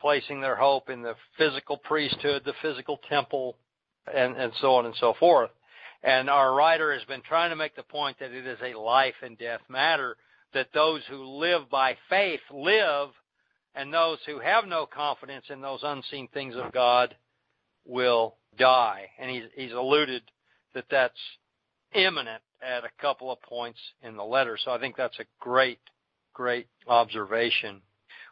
placing 0.00 0.40
their 0.40 0.56
hope 0.56 0.90
in 0.90 1.02
the 1.02 1.14
physical 1.36 1.76
priesthood, 1.76 2.42
the 2.44 2.54
physical 2.62 2.98
temple, 3.08 3.56
and, 4.12 4.36
and 4.36 4.52
so 4.60 4.74
on 4.76 4.86
and 4.86 4.94
so 4.96 5.14
forth. 5.18 5.50
And 6.02 6.30
our 6.30 6.54
writer 6.54 6.92
has 6.92 7.04
been 7.04 7.22
trying 7.22 7.50
to 7.50 7.56
make 7.56 7.74
the 7.74 7.82
point 7.82 8.18
that 8.20 8.30
it 8.30 8.46
is 8.46 8.58
a 8.62 8.78
life 8.78 9.16
and 9.22 9.36
death 9.36 9.60
matter, 9.68 10.16
that 10.54 10.68
those 10.72 11.02
who 11.10 11.24
live 11.24 11.68
by 11.70 11.96
faith 12.08 12.40
live, 12.52 13.08
and 13.74 13.92
those 13.92 14.18
who 14.26 14.38
have 14.38 14.66
no 14.66 14.86
confidence 14.86 15.46
in 15.50 15.60
those 15.60 15.80
unseen 15.82 16.28
things 16.28 16.54
of 16.56 16.72
God 16.72 17.16
will 17.84 18.36
die. 18.56 19.06
And 19.18 19.30
he's, 19.30 19.44
he's 19.54 19.72
alluded 19.72 20.22
that 20.74 20.86
that's 20.90 21.18
imminent 21.94 22.42
at 22.62 22.84
a 22.84 22.90
couple 23.00 23.30
of 23.30 23.40
points 23.42 23.78
in 24.02 24.16
the 24.16 24.24
letter. 24.24 24.58
So 24.62 24.70
I 24.70 24.78
think 24.78 24.96
that's 24.96 25.18
a 25.18 25.24
great, 25.40 25.78
great 26.32 26.68
observation. 26.86 27.80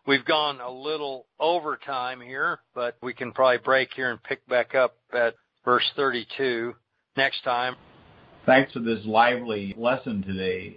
We've 0.06 0.24
gone 0.24 0.60
a 0.60 0.70
little 0.70 1.26
over 1.40 1.76
time 1.76 2.20
here, 2.20 2.60
but 2.74 2.96
we 3.02 3.12
can 3.12 3.32
probably 3.32 3.58
break 3.58 3.90
here 3.94 4.10
and 4.10 4.22
pick 4.22 4.46
back 4.46 4.74
up 4.74 4.96
at 5.12 5.34
verse 5.64 5.84
32 5.96 6.74
next 7.16 7.42
time. 7.42 7.74
Thanks 8.44 8.72
for 8.72 8.78
this 8.78 9.04
lively 9.04 9.74
lesson 9.76 10.22
today. 10.22 10.76